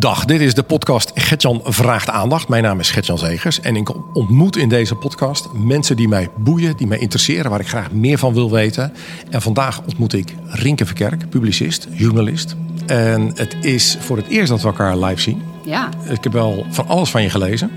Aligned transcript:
Dag, 0.00 0.24
dit 0.24 0.40
is 0.40 0.54
de 0.54 0.62
podcast 0.62 1.10
Gertjan 1.14 1.60
Vraagt 1.64 2.08
Aandacht. 2.08 2.48
Mijn 2.48 2.62
naam 2.62 2.80
is 2.80 2.90
Gertjan 2.90 3.18
Zegers 3.18 3.60
en 3.60 3.76
ik 3.76 4.16
ontmoet 4.16 4.56
in 4.56 4.68
deze 4.68 4.94
podcast 4.94 5.48
mensen 5.52 5.96
die 5.96 6.08
mij 6.08 6.28
boeien, 6.36 6.76
die 6.76 6.86
mij 6.86 6.98
interesseren, 6.98 7.50
waar 7.50 7.60
ik 7.60 7.68
graag 7.68 7.92
meer 7.92 8.18
van 8.18 8.34
wil 8.34 8.50
weten. 8.50 8.92
En 9.30 9.42
vandaag 9.42 9.82
ontmoet 9.82 10.12
ik 10.12 10.34
Rinke 10.46 10.86
Verkerk, 10.86 11.28
publicist, 11.28 11.88
journalist. 11.92 12.56
En 12.86 13.32
het 13.34 13.56
is 13.60 13.96
voor 14.00 14.16
het 14.16 14.26
eerst 14.26 14.48
dat 14.48 14.60
we 14.60 14.66
elkaar 14.66 14.96
live 14.96 15.20
zien. 15.20 15.42
Ja. 15.64 15.88
Ik 16.08 16.24
heb 16.24 16.32
wel 16.32 16.66
van 16.70 16.88
alles 16.88 17.10
van 17.10 17.22
je 17.22 17.30
gelezen. 17.30 17.70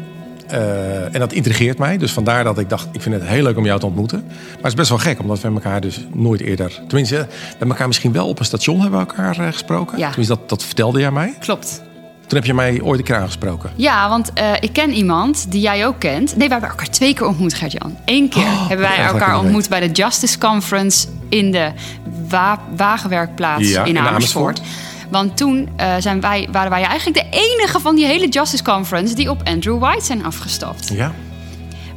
Uh, 0.51 1.13
en 1.13 1.19
dat 1.19 1.33
intrigeert 1.33 1.77
mij. 1.77 1.97
Dus 1.97 2.11
vandaar 2.11 2.43
dat 2.43 2.59
ik 2.59 2.69
dacht, 2.69 2.87
ik 2.91 3.01
vind 3.01 3.15
het 3.15 3.27
heel 3.27 3.43
leuk 3.43 3.57
om 3.57 3.65
jou 3.65 3.79
te 3.79 3.85
ontmoeten. 3.85 4.23
Maar 4.27 4.55
het 4.55 4.65
is 4.65 4.73
best 4.73 4.89
wel 4.89 4.97
gek, 4.97 5.19
omdat 5.19 5.41
we 5.41 5.47
elkaar 5.47 5.81
dus 5.81 6.05
nooit 6.13 6.41
eerder... 6.41 6.81
Tenminste, 6.87 7.27
we 7.59 7.65
elkaar 7.65 7.87
misschien 7.87 8.11
wel 8.11 8.27
op 8.27 8.39
een 8.39 8.45
station 8.45 8.81
hebben 8.81 8.99
we 8.99 9.05
elkaar 9.05 9.39
uh, 9.39 9.47
gesproken. 9.47 9.97
Ja. 9.97 10.07
Tenminste, 10.07 10.35
dat, 10.35 10.49
dat 10.49 10.63
vertelde 10.63 10.99
jij 10.99 11.11
mij. 11.11 11.33
Klopt. 11.39 11.81
Toen 12.27 12.37
heb 12.37 12.45
je 12.45 12.53
mij 12.53 12.81
ooit 12.81 12.99
een 12.99 13.05
keer 13.05 13.15
aangesproken. 13.15 13.71
Ja, 13.75 14.09
want 14.09 14.31
uh, 14.37 14.51
ik 14.59 14.73
ken 14.73 14.91
iemand 14.91 15.51
die 15.51 15.61
jij 15.61 15.85
ook 15.87 15.99
kent. 15.99 16.35
Nee, 16.35 16.47
we 16.47 16.53
hebben 16.53 16.69
elkaar 16.69 16.89
twee 16.89 17.13
keer 17.13 17.27
ontmoet, 17.27 17.53
Gert-Jan. 17.53 17.97
Eén 18.05 18.29
keer 18.29 18.43
Oh, 18.43 18.67
hebben 18.67 18.87
wij 18.87 18.97
elkaar 18.97 19.39
ontmoet 19.39 19.69
bij 19.69 19.79
de 19.79 19.91
Justice 19.91 20.37
Conference 20.37 21.07
in 21.29 21.51
de 21.51 21.71
wa 22.29 22.59
wagenwerkplaats 22.75 23.69
Ja, 23.69 23.83
in 23.83 23.95
in 23.95 23.97
Amersfoort. 23.97 24.61
Want 25.09 25.37
toen 25.37 25.69
uh, 25.79 25.93
zijn 25.99 26.21
wij, 26.21 26.47
waren 26.51 26.69
wij 26.69 26.83
eigenlijk 26.83 27.31
de 27.31 27.37
enige 27.37 27.79
van 27.79 27.95
die 27.95 28.05
hele 28.05 28.27
Justice 28.29 28.63
Conference 28.63 29.15
die 29.15 29.29
op 29.29 29.41
Andrew 29.43 29.79
White 29.79 30.05
zijn 30.05 30.25
afgestapt. 30.25 30.89
Ja. 30.93 31.11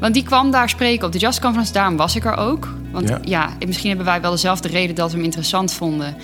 Want 0.00 0.14
die 0.14 0.22
kwam 0.22 0.50
daar 0.50 0.68
spreken 0.68 1.06
op 1.06 1.12
de 1.12 1.18
Justice 1.18 1.40
Conference, 1.42 1.72
daarom 1.72 1.96
was 1.96 2.16
ik 2.16 2.24
er 2.24 2.36
ook. 2.36 2.68
Want 2.92 3.08
Ja. 3.08 3.18
ja, 3.24 3.48
misschien 3.66 3.88
hebben 3.88 4.06
wij 4.06 4.20
wel 4.20 4.30
dezelfde 4.30 4.68
reden 4.68 4.94
dat 4.94 5.10
we 5.10 5.16
hem 5.16 5.24
interessant 5.24 5.72
vonden. 5.72 6.16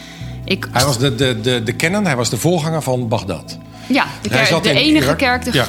Ik, 0.45 0.69
Hij 0.73 0.85
was 0.85 0.99
de, 0.99 1.15
de, 1.15 1.41
de, 1.41 1.63
de 1.63 1.77
canon, 1.77 2.05
hij 2.05 2.17
was 2.17 2.31
de 2.31 2.37
voorganger 2.37 2.83
van 2.83 3.09
Bagdad. 3.09 3.59
Ja, 3.93 4.07
de, 4.23 4.29
kerk- 4.29 4.65
enige 4.77 5.05
Irak. 5.05 5.19
kerk, 5.19 5.45
de, 5.45 5.51
Ja. 5.53 5.65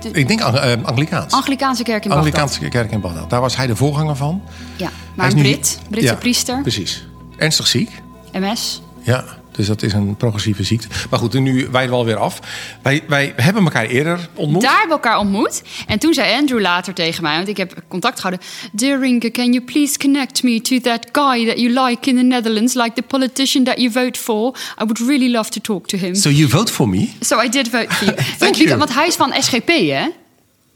de 0.00 0.10
Ik 0.12 0.28
denk 0.28 0.40
uh, 0.40 0.72
Anglikaans. 0.82 1.32
Anglikaanse 1.32 1.82
kerk 1.82 2.02
in 2.04 2.08
Bagdad. 2.10 2.26
Anglikaanse 2.26 2.68
kerk 2.68 2.90
in 2.92 3.00
Bagdad. 3.00 3.30
Daar 3.30 3.40
was 3.40 3.56
hij 3.56 3.66
de 3.66 3.76
voorganger 3.76 4.16
van. 4.16 4.42
Ja, 4.76 4.90
maar 5.14 5.26
een 5.30 5.34
Brit, 5.38 5.78
Britse 5.90 6.08
Ja, 6.12 6.14
priester, 6.18 6.60
Precies. 6.62 7.06
Ernstig 7.36 7.66
ziek. 7.66 7.90
MS. 8.32 8.82
Ja, 9.02 9.24
dus 9.56 9.66
dat 9.66 9.82
is 9.82 9.92
een 9.92 10.16
progressieve 10.16 10.62
ziekte. 10.62 10.88
Maar 11.10 11.18
goed, 11.18 11.32
nu 11.32 11.68
wijden 11.70 11.90
we 11.90 11.96
alweer 11.96 12.16
af. 12.16 12.38
Wij, 12.82 13.02
wij 13.08 13.32
hebben 13.36 13.64
elkaar 13.64 13.84
eerder 13.84 14.28
ontmoet. 14.34 14.62
Daar 14.62 14.78
hebben 14.78 14.96
we 14.96 15.02
elkaar 15.02 15.18
ontmoet. 15.18 15.62
En 15.86 15.98
toen 15.98 16.14
zei 16.14 16.34
Andrew 16.38 16.60
later 16.60 16.94
tegen 16.94 17.22
mij, 17.22 17.36
want 17.36 17.48
ik 17.48 17.56
heb 17.56 17.82
contact 17.88 18.20
gehouden. 18.20 18.46
Dear 18.72 18.98
Rinke, 19.00 19.30
can 19.30 19.52
you 19.52 19.64
please 19.64 19.98
connect 19.98 20.42
me 20.42 20.60
to 20.60 20.80
that 20.80 21.06
guy 21.12 21.46
that 21.46 21.58
you 21.60 21.86
like 21.86 22.08
in 22.10 22.16
the 22.16 22.22
Netherlands, 22.22 22.74
like 22.74 22.92
the 22.94 23.02
politician 23.02 23.64
that 23.64 23.78
you 23.78 23.92
vote 23.92 24.18
for? 24.20 24.54
I 24.82 24.84
would 24.84 24.98
really 24.98 25.30
love 25.30 25.50
to 25.50 25.60
talk 25.60 25.86
to 25.86 25.96
him. 25.96 26.14
So 26.14 26.28
you 26.28 26.48
vote 26.48 26.72
for 26.72 26.88
me? 26.88 27.12
So 27.20 27.42
I 27.42 27.48
did 27.48 27.68
vote 27.70 27.86
for 27.94 28.04
you. 28.06 28.16
Thank 28.38 28.54
you. 28.54 28.76
Want 28.76 28.94
hij 28.94 29.06
is 29.06 29.14
van 29.14 29.32
SGP, 29.40 29.68
hè? 29.68 30.08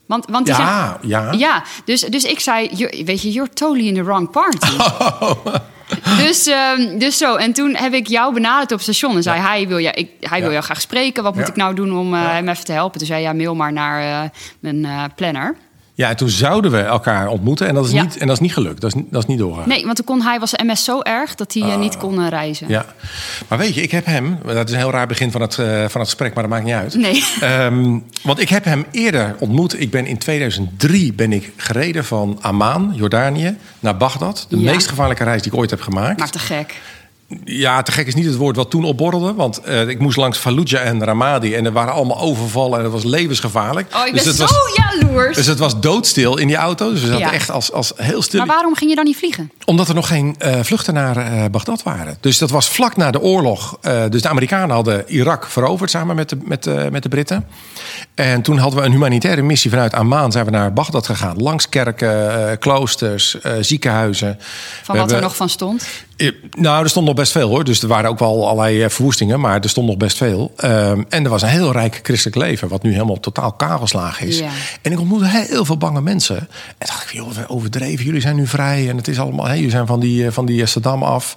Want, 0.06 0.24
want 0.30 0.46
die 0.46 0.54
Ja, 0.54 0.98
zijn- 1.00 1.10
ja. 1.10 1.32
Ja, 1.32 1.64
dus, 1.84 2.00
dus 2.00 2.24
ik 2.24 2.40
zei, 2.40 2.68
"You- 2.72 3.04
weet 3.04 3.22
je, 3.22 3.30
you're 3.32 3.52
totally 3.52 3.86
in 3.86 3.94
the 3.94 4.02
wrong 4.04 4.30
party. 4.30 4.76
Dus, 6.16 6.46
ehm, 6.46 6.98
dus 6.98 7.18
zo, 7.18 7.36
en 7.36 7.52
toen 7.52 7.76
heb 7.76 7.92
ik 7.92 8.06
jou 8.06 8.34
benaderd 8.34 8.72
op 8.72 8.78
het 8.78 8.82
station 8.82 9.16
en 9.16 9.22
zei 9.22 9.40
hij, 9.40 9.68
wil, 9.68 9.78
ja, 9.78 9.94
ik, 9.94 10.10
hij 10.20 10.40
wil 10.40 10.50
jou 10.50 10.62
graag 10.62 10.80
spreken. 10.80 11.22
Wat 11.22 11.34
moet 11.34 11.48
ik 11.48 11.56
nou 11.56 11.74
doen 11.74 11.98
om 11.98 12.14
eh, 12.14 12.30
hem 12.30 12.48
even 12.48 12.64
te 12.64 12.72
helpen? 12.72 12.98
Toen 12.98 13.06
zei 13.06 13.20
hij, 13.20 13.28
ja, 13.28 13.36
mail 13.36 13.54
maar 13.54 13.72
naar 13.72 14.24
eh, 14.24 14.30
mijn 14.60 14.84
eh, 14.84 15.04
planner. 15.14 15.56
Ja, 15.98 16.08
en 16.08 16.16
toen 16.16 16.28
zouden 16.28 16.70
we 16.70 16.78
elkaar 16.80 17.28
ontmoeten 17.28 17.66
en 17.68 17.74
dat 17.74 17.84
is, 17.86 17.90
Ja. 17.92 18.02
niet, 18.02 18.16
en 18.16 18.26
dat 18.26 18.36
is 18.36 18.42
niet 18.42 18.52
gelukt. 18.52 18.80
Dat 18.80 18.90
is, 18.90 18.94
niet- 18.96 19.06
dat 19.12 19.22
is 19.22 19.28
niet 19.28 19.38
doorgegaan. 19.38 19.68
Nee, 19.68 19.84
want 19.84 19.96
toen 19.96 20.04
kon 20.04 20.22
hij, 20.22 20.38
was 20.38 20.52
MS 20.52 20.84
zo 20.84 21.00
erg 21.02 21.34
dat 21.34 21.54
hij 21.54 21.62
eh, 21.62 21.76
niet 21.78 21.96
kon 21.96 22.20
eh, 22.22 22.28
reizen. 22.28 22.66
Ah. 22.66 22.72
Ja. 22.72 22.86
Maar 23.48 23.58
weet 23.58 23.74
je, 23.74 23.82
ik 23.82 23.90
heb 23.90 24.06
hem... 24.06 24.38
Dat 24.46 24.66
is 24.68 24.72
een 24.74 24.78
heel 24.80 24.90
raar 24.90 25.06
begin 25.06 25.30
van 25.30 25.40
het, 25.40 25.58
eh, 25.58 25.66
van 25.66 26.00
het 26.00 26.08
gesprek, 26.08 26.34
maar 26.34 26.42
dat 26.42 26.52
maakt 26.52 26.64
niet 26.64 26.74
uit. 26.74 26.94
Nee. 26.94 27.24
Ehm, 27.40 27.98
want 28.22 28.40
ik 28.40 28.48
heb 28.48 28.64
hem 28.64 28.84
eerder 28.90 29.36
ontmoet. 29.38 29.80
Ik 29.80 29.90
ben 29.90 30.06
in 30.06 30.18
2003 30.18 31.12
ben 31.12 31.32
ik 31.32 31.52
gereden 31.56 32.04
van 32.04 32.38
Amman, 32.40 32.92
Jordanië, 32.94 33.56
naar 33.80 33.96
Bagdad. 33.96 34.46
De 34.48 34.60
Ja. 34.60 34.72
meest 34.72 34.88
gevaarlijke 34.88 35.24
reis 35.24 35.42
die 35.42 35.52
ik 35.52 35.58
ooit 35.58 35.70
heb 35.70 35.80
gemaakt. 35.80 36.18
Maar 36.18 36.30
te 36.30 36.38
gek. 36.38 36.74
Ja, 37.44 37.82
te 37.82 37.92
gek 37.92 38.06
is 38.06 38.14
niet 38.14 38.24
het 38.26 38.36
woord 38.36 38.56
wat 38.56 38.70
toen 38.70 38.84
opborrelde. 38.84 39.34
Want 39.34 39.58
eh, 39.60 39.88
ik 39.88 39.98
moest 39.98 40.16
langs 40.16 40.38
Fallujah 40.38 40.86
en 40.86 41.04
Ramadi. 41.04 41.54
En 41.54 41.64
er 41.64 41.72
waren 41.72 41.92
allemaal 41.92 42.18
overvallen 42.20 42.78
en 42.78 42.84
het 42.84 42.92
was 42.92 43.04
levensgevaarlijk. 43.04 43.94
Oh, 43.94 44.06
ik 44.06 44.12
dus 44.12 44.22
ben 44.22 44.30
het 44.36 44.48
zo 44.50 44.56
was, 44.56 44.74
jaloers. 44.76 45.36
dus 45.36 45.46
het 45.46 45.58
was 45.58 45.80
doodstil 45.80 46.36
in 46.36 46.46
die 46.46 46.56
auto. 46.56 46.90
Dus 46.90 47.00
we 47.00 47.06
zaten 47.06 47.20
Ja. 47.20 47.32
echt 47.32 47.50
als, 47.50 47.72
als 47.72 47.92
heel 47.96 48.22
stil. 48.22 48.38
maar 48.38 48.48
waarom 48.54 48.74
ging 48.76 48.90
je 48.90 48.96
dan 48.96 49.04
niet 49.04 49.16
vliegen? 49.16 49.50
Omdat 49.64 49.88
er 49.88 49.94
nog 49.94 50.06
geen 50.08 50.34
eh, 50.38 50.58
vluchten 50.62 50.94
naar 50.94 51.16
eh, 51.16 51.44
Bagdad 51.50 51.82
waren. 51.82 52.16
Dus 52.20 52.38
dat 52.38 52.50
was 52.50 52.68
vlak 52.68 52.96
na 52.96 53.10
de 53.10 53.20
oorlog. 53.20 53.78
Dus 54.08 54.22
de 54.22 54.28
Amerikanen 54.28 54.74
hadden 54.74 55.04
Irak 55.08 55.46
veroverd 55.46 55.90
samen 55.90 56.16
met 56.16 56.28
de, 56.28 56.38
met, 56.44 56.90
met 56.90 57.02
de 57.02 57.08
Britten. 57.08 57.46
En 58.14 58.42
toen 58.42 58.58
hadden 58.58 58.80
we 58.80 58.86
een 58.86 58.92
humanitaire 58.92 59.42
missie 59.42 59.70
vanuit 59.70 59.92
Amman. 59.92 60.32
Zijn 60.32 60.44
we 60.44 60.50
naar 60.50 60.72
Bagdad 60.72 61.06
gegaan. 61.06 61.36
Langs 61.36 61.68
kerken, 61.68 62.58
kloosters, 62.58 63.36
ziekenhuizen. 63.60 64.38
Van 64.82 64.94
We 64.94 65.00
wat 65.00 65.12
er 65.12 65.20
nog 65.20 65.36
van 65.36 65.48
stond? 65.48 65.86
Eh, 66.18 66.28
Nou, 66.50 66.82
er 66.82 66.90
stond 66.90 67.06
nog 67.06 67.14
best 67.14 67.32
veel 67.32 67.48
hoor. 67.48 67.64
Dus 67.64 67.82
er 67.82 67.88
waren 67.88 68.10
ook 68.10 68.18
wel 68.18 68.48
allerlei 68.48 68.82
eh, 68.82 68.90
verwoestingen, 68.90 69.40
maar 69.40 69.60
er 69.60 69.68
stond 69.68 69.86
nog 69.86 69.96
best 69.96 70.16
veel. 70.16 70.52
Ehm, 70.56 71.02
en 71.08 71.24
er 71.24 71.30
was 71.30 71.42
een 71.42 71.48
heel 71.48 71.72
rijk 71.72 72.00
christelijk 72.02 72.36
leven, 72.36 72.68
wat 72.68 72.82
nu 72.82 72.92
helemaal 72.92 73.20
totaal 73.20 73.52
kagelslagen 73.52 74.26
is. 74.26 74.38
Ja. 74.38 74.50
En 74.82 74.92
ik 74.92 75.00
ontmoette 75.00 75.28
heel 75.28 75.64
veel 75.64 75.76
bange 75.76 76.00
mensen. 76.00 76.36
En 76.78 76.86
dacht 76.86 77.02
ik, 77.04 77.12
joh, 77.12 77.30
we 77.30 77.48
overdreven, 77.48 78.04
jullie 78.04 78.20
zijn 78.20 78.36
nu 78.36 78.46
vrij. 78.46 78.88
En 78.88 78.96
het 78.96 79.08
is 79.08 79.18
allemaal, 79.18 79.46
hè, 79.46 79.54
jullie 79.54 79.70
zijn 79.70 79.86
van 79.86 80.00
die, 80.00 80.26
eh, 80.26 80.32
van 80.32 80.46
die 80.46 80.66
Saddam 80.66 81.02
af. 81.02 81.34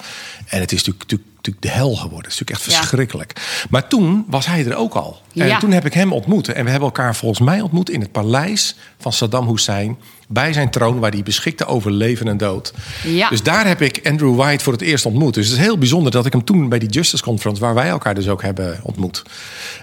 En 0.52 0.60
het 0.60 0.72
is 0.72 0.78
natuurlijk, 0.84 1.00
natuurlijk, 1.12 1.30
natuurlijk 1.36 1.66
de 1.66 1.70
hel 1.80 1.96
geworden. 1.96 2.32
Het 2.32 2.34
is 2.34 2.40
natuurlijk 2.40 2.60
echt 2.60 2.72
Ja. 2.72 2.78
verschrikkelijk. 2.78 3.34
Maar 3.70 3.88
toen 3.88 4.26
was 4.28 4.46
hij 4.46 4.66
er 4.66 4.76
ook 4.76 4.94
al. 4.94 5.22
En 5.36 5.48
Ja. 5.48 5.58
toen 5.60 5.72
heb 5.72 5.86
ik 5.86 5.94
hem 5.94 6.14
ontmoet. 6.14 6.48
En 6.48 6.64
we 6.64 6.70
hebben 6.70 6.88
elkaar 6.90 7.16
volgens 7.16 7.40
mij 7.40 7.62
ontmoet 7.62 7.90
in 7.90 8.02
het 8.02 8.12
paleis 8.12 8.76
van 9.00 9.14
Saddam 9.14 9.48
Hussein. 9.50 9.98
Bij 10.28 10.54
zijn 10.54 10.70
troon, 10.70 11.00
waar 11.00 11.12
hij 11.12 11.24
beschikte 11.24 11.66
over 11.66 11.92
leven 11.92 12.28
en 12.28 12.38
dood. 12.38 12.74
Ja. 13.04 13.30
Dus 13.30 13.44
daar 13.44 13.68
heb 13.68 13.82
ik 13.82 14.00
Andrew 14.08 14.36
White 14.36 14.64
voor 14.64 14.74
het 14.74 14.82
eerst 14.82 15.06
ontmoet. 15.06 15.34
Dus 15.34 15.48
het 15.48 15.58
is 15.58 15.64
heel 15.64 15.78
bijzonder 15.78 16.12
dat 16.12 16.26
ik 16.26 16.32
hem 16.32 16.44
toen 16.44 16.70
bij 16.70 16.80
die 16.80 16.90
Justice 16.90 17.24
Conference, 17.24 17.62
waar 17.62 17.74
wij 17.74 17.88
elkaar 17.90 18.16
dus 18.16 18.28
ook 18.28 18.42
hebben 18.42 18.80
ontmoet. 18.84 19.24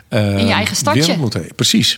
In 0.08 0.46
je 0.46 0.52
eigen 0.52 0.76
stadje. 0.76 1.16
Precies. 1.56 1.96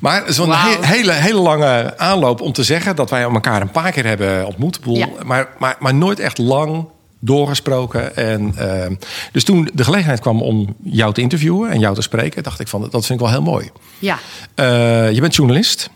Maar 0.00 0.20
het 0.20 0.28
is 0.28 0.36
een 0.36 0.50
he- 0.50 0.86
hele, 0.86 1.12
hele 1.12 1.40
lange 1.40 1.98
aanloop 1.98 2.40
om 2.40 2.52
te 2.52 2.64
zeggen 2.64 2.96
dat 2.96 3.10
wij 3.10 3.22
elkaar 3.22 3.60
een 3.60 3.70
paar 3.70 3.92
keer 3.92 4.06
hebben 4.06 4.46
ontmoet. 4.46 4.78
Ja. 4.84 5.08
Maar, 5.24 5.48
maar, 5.58 5.76
maar 5.78 5.94
nooit 5.94 6.18
echt 6.20 6.38
lang 6.38 6.86
doorgesproken. 7.18 8.16
En, 8.16 8.52
eh, 8.56 8.96
dus 9.32 9.44
toen 9.44 9.70
de 9.74 9.84
gelegenheid 9.84 10.20
kwam 10.20 10.42
om 10.42 10.76
jou 10.82 11.12
te 11.14 11.20
interviewen 11.20 11.70
en 11.70 11.78
jou 11.80 11.94
te 11.94 12.02
spreken, 12.02 12.42
dacht 12.42 12.60
ik 12.60 12.68
van 12.68 12.80
dat 12.80 13.06
vind 13.06 13.20
ik 13.20 13.26
wel 13.26 13.34
heel 13.34 13.42
mooi. 13.42 13.70
Ja. 13.98 14.18
Eh, 14.54 15.12
je 15.12 15.20
bent 15.20 15.34
journalist. 15.34 15.90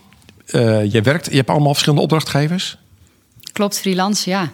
Eh, 0.45 0.91
je 0.91 1.01
werkt, 1.01 1.29
je 1.29 1.35
hebt 1.35 1.49
allemaal 1.49 1.71
verschillende 1.71 2.03
opdrachtgevers. 2.03 2.77
Klopt, 3.53 3.79
freelance, 3.79 4.29
ja. 4.29 4.51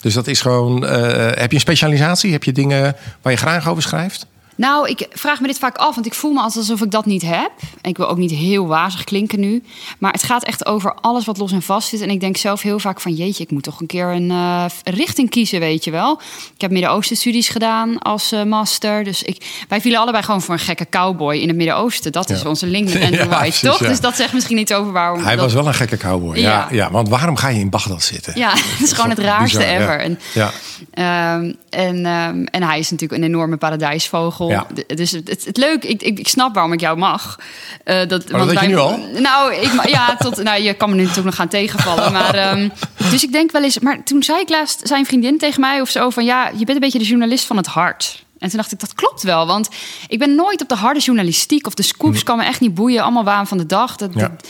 Dus 0.00 0.14
dat 0.14 0.26
is 0.26 0.40
gewoon. 0.40 0.86
eh, 0.86 1.40
heb 1.40 1.50
je 1.50 1.54
een 1.54 1.60
specialisatie? 1.60 2.32
Heb 2.32 2.44
je 2.44 2.52
dingen 2.52 2.96
waar 3.22 3.32
je 3.32 3.38
graag 3.38 3.68
over 3.68 3.82
schrijft? 3.82 4.26
Nou, 4.58 4.88
ik 4.88 5.06
vraag 5.10 5.40
me 5.40 5.46
dit 5.46 5.58
vaak 5.58 5.76
af, 5.76 5.94
want 5.94 6.06
ik 6.06 6.14
voel 6.14 6.32
me 6.32 6.40
alsof 6.40 6.80
ik 6.82 6.90
dat 6.90 7.06
niet 7.06 7.22
heb. 7.22 7.50
En 7.82 7.90
ik 7.90 7.96
wil 7.96 8.08
ook 8.08 8.16
niet 8.16 8.30
heel 8.30 8.66
wazig 8.66 9.04
klinken 9.04 9.40
nu. 9.40 9.62
Maar 9.98 10.12
het 10.12 10.22
gaat 10.22 10.44
echt 10.44 10.66
over 10.66 10.94
alles 10.94 11.24
wat 11.24 11.36
los 11.38 11.52
en 11.52 11.62
vast 11.62 11.88
zit. 11.88 12.00
En 12.00 12.10
ik 12.10 12.20
denk 12.20 12.36
zelf 12.36 12.62
heel 12.62 12.78
vaak 12.78 13.00
van... 13.00 13.12
jeetje, 13.12 13.42
ik 13.44 13.50
moet 13.50 13.62
toch 13.62 13.80
een 13.80 13.86
keer 13.86 14.06
een 14.06 14.30
eh, 14.30 14.64
richting 14.84 15.30
kiezen, 15.30 15.60
weet 15.60 15.84
je 15.84 15.90
wel. 15.90 16.20
Ik 16.54 16.60
heb 16.60 16.70
Midden-Oosten 16.70 17.16
studies 17.16 17.48
gedaan 17.48 17.98
als 17.98 18.32
eh, 18.32 18.42
master. 18.42 19.04
Dus 19.04 19.22
ik, 19.22 19.64
wij 19.68 19.80
vielen 19.80 20.00
allebei 20.00 20.24
gewoon 20.24 20.42
voor 20.42 20.54
een 20.54 20.60
gekke 20.60 20.86
cowboy 20.90 21.36
in 21.36 21.48
het 21.48 21.56
Midden-Oosten. 21.56 22.12
Dat 22.12 22.30
is 22.30 22.42
Ja. 22.42 22.48
onze 22.48 22.66
link 22.66 22.84
met 22.92 23.02
Andrew 23.06 23.30
Ja, 23.32 23.38
White, 23.38 23.66
toch? 23.66 23.80
ja. 23.80 23.88
Dus 23.88 24.00
dat 24.00 24.16
zegt 24.16 24.32
misschien 24.32 24.58
iets 24.58 24.72
over 24.72 24.92
waarom... 24.92 25.22
Hij 25.24 25.34
dat- 25.36 25.44
was 25.44 25.54
wel 25.54 25.66
een 25.66 25.74
gekke 25.74 25.96
cowboy. 25.96 26.36
Ja. 26.38 26.68
Ja, 26.70 26.90
want 26.90 27.08
waarom 27.08 27.36
ga 27.36 27.48
je 27.48 27.60
in 27.60 27.70
Bagdad 27.70 28.02
zitten? 28.02 28.32
Ja, 28.36 28.50
het 28.76 28.80
is 28.82 28.92
gewoon 28.92 29.10
het 29.10 29.18
raarste 29.18 29.58
bizar, 29.58 29.72
ever. 29.74 30.00
En, 30.00 30.18
Ja. 30.34 30.50
Ehm, 30.90 31.52
en, 31.70 32.06
ehm, 32.06 32.44
en 32.44 32.62
hij 32.62 32.78
is 32.78 32.90
natuurlijk 32.90 33.22
een 33.22 33.28
enorme 33.28 33.56
paradijsvogel. 33.56 34.47
Ja. 34.50 34.66
Dus 34.94 35.10
het, 35.10 35.28
het, 35.28 35.44
het 35.44 35.56
leuk, 35.56 35.84
ik, 35.84 36.02
ik, 36.02 36.18
ik 36.18 36.28
snap 36.28 36.54
waarom 36.54 36.72
ik 36.72 36.80
jou 36.80 36.98
mag. 36.98 37.38
Eh, 37.84 37.96
dat, 37.98 38.08
dat 38.28 38.44
weet 38.46 38.60
je 38.60 38.66
nu 38.66 38.76
al? 38.76 38.98
Nou, 39.18 39.54
ik, 39.54 39.88
ja, 39.88 40.16
tot, 40.16 40.42
nou, 40.42 40.62
je 40.62 40.74
kan 40.74 40.88
me 40.88 40.94
nu 40.94 41.00
natuurlijk 41.00 41.26
nog 41.26 41.36
gaan 41.36 41.48
tegenvallen. 41.48 42.12
Maar, 42.12 42.34
ehm, 42.44 42.68
dus 43.10 43.24
ik 43.24 43.32
denk 43.32 43.50
wel 43.52 43.62
eens... 43.62 43.78
Maar 43.78 44.02
toen 44.04 44.22
zei 44.22 44.40
ik 44.40 44.48
laatst 44.48 44.80
zijn 44.88 45.06
vriendin 45.06 45.38
tegen 45.38 45.60
mij 45.60 45.80
of 45.80 45.88
zo 45.88 46.10
van... 46.10 46.24
Ja, 46.24 46.48
je 46.48 46.56
bent 46.64 46.68
een 46.68 46.78
beetje 46.80 46.98
de 46.98 47.04
journalist 47.04 47.44
van 47.46 47.56
het 47.56 47.66
hart. 47.66 48.24
En 48.38 48.48
toen 48.48 48.58
dacht 48.58 48.72
ik, 48.72 48.80
dat 48.80 48.94
klopt 48.94 49.22
wel. 49.22 49.46
Want 49.46 49.68
ik 50.08 50.18
ben 50.18 50.34
nooit 50.34 50.62
op 50.62 50.68
de 50.68 50.74
harde 50.74 51.00
journalistiek 51.00 51.66
of 51.66 51.74
de 51.74 51.82
scoops... 51.82 52.22
kan 52.22 52.36
me 52.36 52.44
echt 52.44 52.60
niet 52.60 52.74
boeien. 52.74 53.02
Allemaal 53.02 53.24
waan 53.24 53.46
van 53.46 53.58
de 53.58 53.66
dag. 53.66 53.96
Dat, 53.96 54.10
Ja. 54.14 54.20
dat- 54.20 54.48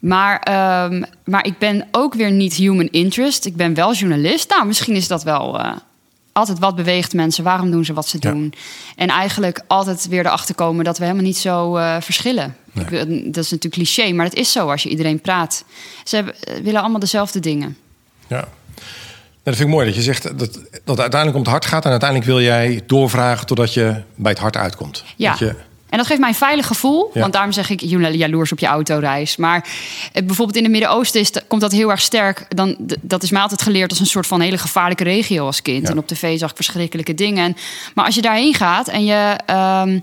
maar, 0.00 0.38
ehm, 0.40 1.02
maar 1.24 1.46
ik 1.46 1.58
ben 1.58 1.88
ook 1.92 2.14
weer 2.14 2.30
niet 2.30 2.54
human 2.54 2.88
interest. 2.90 3.44
Ik 3.46 3.56
ben 3.56 3.74
wel 3.74 3.92
journalist. 3.94 4.50
Nou, 4.50 4.66
misschien 4.66 4.94
is 4.94 5.08
dat 5.08 5.22
wel 5.22 5.58
eh, 5.58 5.72
altijd 6.32 6.58
wat 6.58 6.76
beweegt 6.76 7.12
mensen. 7.14 7.44
Waarom 7.44 7.70
doen 7.70 7.84
ze 7.84 7.92
wat 7.92 8.08
ze 8.08 8.16
Ja. 8.20 8.30
doen? 8.30 8.54
En 8.96 9.08
eigenlijk 9.08 9.60
altijd 9.66 10.06
weer 10.08 10.26
erachter 10.26 10.54
komen 10.54 10.84
dat 10.84 10.98
we 10.98 11.04
helemaal 11.04 11.24
niet 11.26 11.38
zo 11.38 11.76
eh, 11.76 11.96
verschillen. 12.00 12.56
Nee. 12.72 12.84
Ik 12.84 12.90
wil- 12.90 13.06
dat 13.06 13.44
is 13.44 13.50
natuurlijk 13.50 13.72
cliché, 13.74 14.12
maar 14.12 14.24
het 14.24 14.34
is 14.34 14.52
zo 14.52 14.70
als 14.70 14.82
je 14.82 14.88
iedereen 14.88 15.20
praat. 15.20 15.64
Ze 16.04 16.14
hebben, 16.16 16.34
eh, 16.42 16.54
willen 16.62 16.80
allemaal 16.80 17.00
dezelfde 17.00 17.40
dingen. 17.40 17.76
Ja. 18.26 18.36
Nou, 18.36 18.46
dat 19.42 19.56
vind 19.56 19.68
ik 19.68 19.74
mooi 19.74 19.86
dat 19.86 19.94
je 19.94 20.02
zegt 20.02 20.22
dat, 20.22 20.38
dat 20.38 20.54
het 20.84 21.00
uiteindelijk 21.00 21.34
om 21.34 21.42
het 21.42 21.50
hart 21.50 21.66
gaat. 21.66 21.84
En 21.84 21.90
uiteindelijk 21.90 22.30
wil 22.30 22.40
jij 22.40 22.82
doorvragen 22.86 23.46
totdat 23.46 23.74
je 23.74 24.02
bij 24.14 24.30
het 24.30 24.40
hart 24.40 24.56
uitkomt. 24.56 25.04
Ja. 25.16 25.30
Dat 25.30 25.38
je, 25.38 25.54
En 25.92 25.98
dat 25.98 26.06
geeft 26.06 26.20
mij 26.20 26.28
een 26.28 26.34
veilig 26.34 26.66
gevoel. 26.66 27.10
Ja. 27.14 27.20
Want 27.20 27.32
daarom 27.32 27.52
zeg 27.52 27.70
ik 27.70 27.80
jalo- 27.80 28.08
jaloers 28.08 28.52
op 28.52 28.58
je 28.58 28.66
autoreis. 28.66 29.36
Maar 29.36 29.64
eh, 30.12 30.24
bijvoorbeeld 30.24 30.56
in 30.56 30.62
het 30.62 30.72
Midden-Oosten 30.72 31.20
is, 31.20 31.30
komt 31.48 31.60
dat 31.60 31.72
heel 31.72 31.90
erg 31.90 32.00
sterk. 32.00 32.46
Dan, 32.48 32.76
dat 33.00 33.22
is 33.22 33.30
mij 33.30 33.42
altijd 33.42 33.62
geleerd 33.62 33.90
als 33.90 34.00
een 34.00 34.06
soort 34.06 34.26
van 34.26 34.40
hele 34.40 34.58
gevaarlijke 34.58 35.04
regio 35.04 35.46
als 35.46 35.62
kind. 35.62 35.82
Ja. 35.82 35.92
En 35.92 35.98
op 35.98 36.06
tv 36.06 36.38
zag 36.38 36.50
ik 36.50 36.56
verschrikkelijke 36.56 37.14
dingen. 37.14 37.44
En- 37.44 37.56
maar 37.94 38.04
als 38.04 38.14
je 38.14 38.22
daarheen 38.22 38.54
gaat 38.54 38.88
en 38.88 39.04
je 39.04 39.36
ehm, 39.46 39.98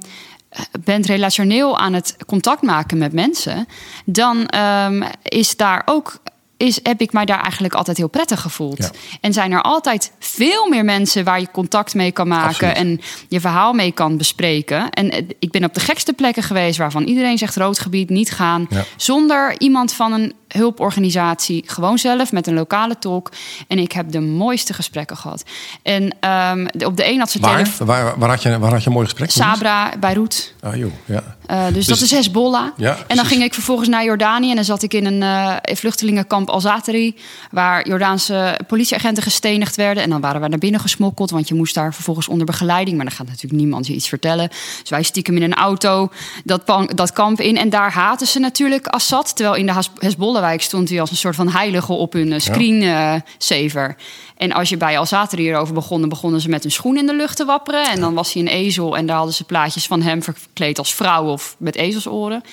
bent 0.83 1.05
relationeel 1.05 1.77
aan 1.79 1.93
het 1.93 2.15
contact 2.27 2.61
maken 2.61 2.97
met 2.97 3.13
mensen, 3.13 3.67
dan 4.05 4.45
ehm, 4.47 5.03
is 5.23 5.55
daar 5.55 5.81
ook. 5.85 6.19
Is, 6.59 6.79
heb 6.83 7.01
ik 7.01 7.13
mij 7.13 7.25
daar 7.25 7.41
eigenlijk 7.41 7.73
altijd 7.73 7.97
heel 7.97 8.07
prettig 8.07 8.41
gevoeld. 8.41 8.77
Ja. 8.77 8.89
En 9.21 9.33
zijn 9.33 9.51
er 9.51 9.61
altijd 9.61 10.11
veel 10.19 10.69
meer 10.69 10.85
mensen 10.85 11.23
waar 11.23 11.39
je 11.39 11.51
contact 11.51 11.93
mee 11.93 12.11
kan 12.11 12.27
maken 12.27 12.47
Absoluut. 12.47 12.75
en 12.75 13.01
je 13.27 13.39
verhaal 13.39 13.73
mee 13.73 13.91
kan 13.91 14.17
bespreken. 14.17 14.89
En 14.89 15.11
eh, 15.11 15.23
ik 15.39 15.51
ben 15.51 15.63
op 15.63 15.73
de 15.73 15.79
gekste 15.79 16.13
plekken 16.13 16.43
geweest 16.43 16.77
waarvan 16.77 17.03
iedereen 17.03 17.37
zegt 17.37 17.55
rood 17.55 17.79
gebied, 17.79 18.09
niet 18.09 18.31
gaan. 18.31 18.67
Ja. 18.69 18.83
Zonder 18.95 19.59
iemand 19.59 19.93
van 19.93 20.13
een 20.13 20.33
hulporganisatie, 20.47 21.63
gewoon 21.65 21.97
zelf 21.97 22.31
met 22.31 22.47
een 22.47 22.53
lokale 22.53 22.99
tolk. 22.99 23.31
En 23.67 23.79
ik 23.79 23.91
heb 23.91 24.11
de 24.11 24.19
mooiste 24.19 24.73
gesprekken 24.73 25.17
gehad. 25.17 25.43
En 25.81 26.15
ehm, 26.19 26.67
op 26.85 26.97
de 26.97 27.11
een 27.11 27.19
had 27.19 27.31
ze 27.31 27.39
Waar? 27.39 27.71
Waar, 27.77 28.19
waar, 28.19 28.29
had 28.29 28.43
je, 28.43 28.59
waar 28.59 28.71
had 28.71 28.81
je 28.81 28.87
een 28.87 28.93
mooi 28.93 29.05
gesprek? 29.05 29.31
Sabra, 29.31 29.91
Beirut. 29.99 30.53
Ah, 30.61 30.75
joh, 30.75 30.91
ja. 31.05 31.37
Eh, 31.49 31.65
dus, 31.65 31.73
Dus- 31.73 31.85
dat 31.87 32.01
is 32.01 32.11
Hezbollah. 32.11 32.67
Ja, 32.77 32.89
en 32.89 32.97
dan 32.97 33.05
precies. 33.07 33.27
ging 33.27 33.43
ik 33.43 33.53
vervolgens 33.53 33.87
naar 33.89 34.03
Jordanië. 34.03 34.49
En 34.49 34.55
dan 34.55 34.63
zat 34.63 34.83
ik 34.83 34.93
in 34.93 35.05
een 35.05 35.23
eh, 35.23 35.75
vluchtelingenkamp 35.75 36.49
Al-Zatari. 36.49 37.15
Waar 37.51 37.87
Jordaanse 37.87 38.59
politieagenten 38.67 39.23
gestenigd 39.23 39.75
werden. 39.75 40.03
En 40.03 40.09
dan 40.09 40.21
waren 40.21 40.41
we 40.41 40.47
naar 40.47 40.59
binnen 40.59 40.79
gesmokkeld. 40.79 41.29
Want 41.29 41.47
je 41.47 41.53
moest 41.55 41.73
daar 41.73 41.93
vervolgens 41.93 42.27
onder 42.27 42.45
begeleiding. 42.45 42.95
Maar 42.95 43.05
dan 43.05 43.15
gaat 43.15 43.27
natuurlijk 43.27 43.61
niemand 43.61 43.87
je 43.87 43.93
iets 43.93 44.07
vertellen. 44.07 44.49
Dus 44.81 44.89
wij 44.89 45.03
stiekem 45.03 45.35
in 45.35 45.43
een 45.43 45.53
auto 45.53 46.09
dat, 46.43 46.61
dat 46.95 47.13
kamp 47.13 47.41
in. 47.41 47.57
En 47.57 47.69
daar 47.69 47.91
haten 47.91 48.27
ze 48.27 48.39
natuurlijk 48.39 48.87
Assad. 48.87 49.35
Terwijl 49.35 49.57
in 49.57 49.65
de 49.65 49.73
Hezbollahwijk 49.99 50.61
stond 50.61 50.89
hij 50.89 51.01
als 51.01 51.11
een 51.11 51.17
soort 51.17 51.35
van 51.35 51.49
heilige 51.49 51.93
op 51.93 52.13
hun 52.13 52.33
eh, 52.33 52.39
screensaver. 52.39 53.95
En 54.39 54.51
als 54.51 54.69
je 54.69 54.77
bij 54.77 54.97
Al-Zatari 54.97 55.41
hierover 55.41 55.73
begon, 55.73 56.09
begonnen 56.09 56.41
ze 56.41 56.49
met 56.49 56.63
hun 56.63 56.71
schoen 56.71 56.97
in 56.97 57.05
de 57.05 57.15
lucht 57.15 57.37
te 57.37 57.45
wapperen. 57.45 57.89
En 57.89 57.99
dan 57.99 58.13
was 58.13 58.33
hij 58.33 58.41
een 58.41 58.47
ezel 58.47 58.97
en 58.97 59.05
daar 59.05 59.15
hadden 59.15 59.35
ze 59.35 59.43
plaatjes 59.43 59.87
van 59.87 60.01
hem 60.01 60.23
verkleed 60.23 60.77
als 60.77 60.93
vrouw 60.93 61.25
of 61.25 61.55
met 61.57 61.75
ezelsoren. 61.75 62.43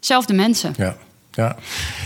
Zelfde 0.00 0.34
mensen. 0.34 0.74
ja. 0.76 0.96
Ja, 1.36 1.56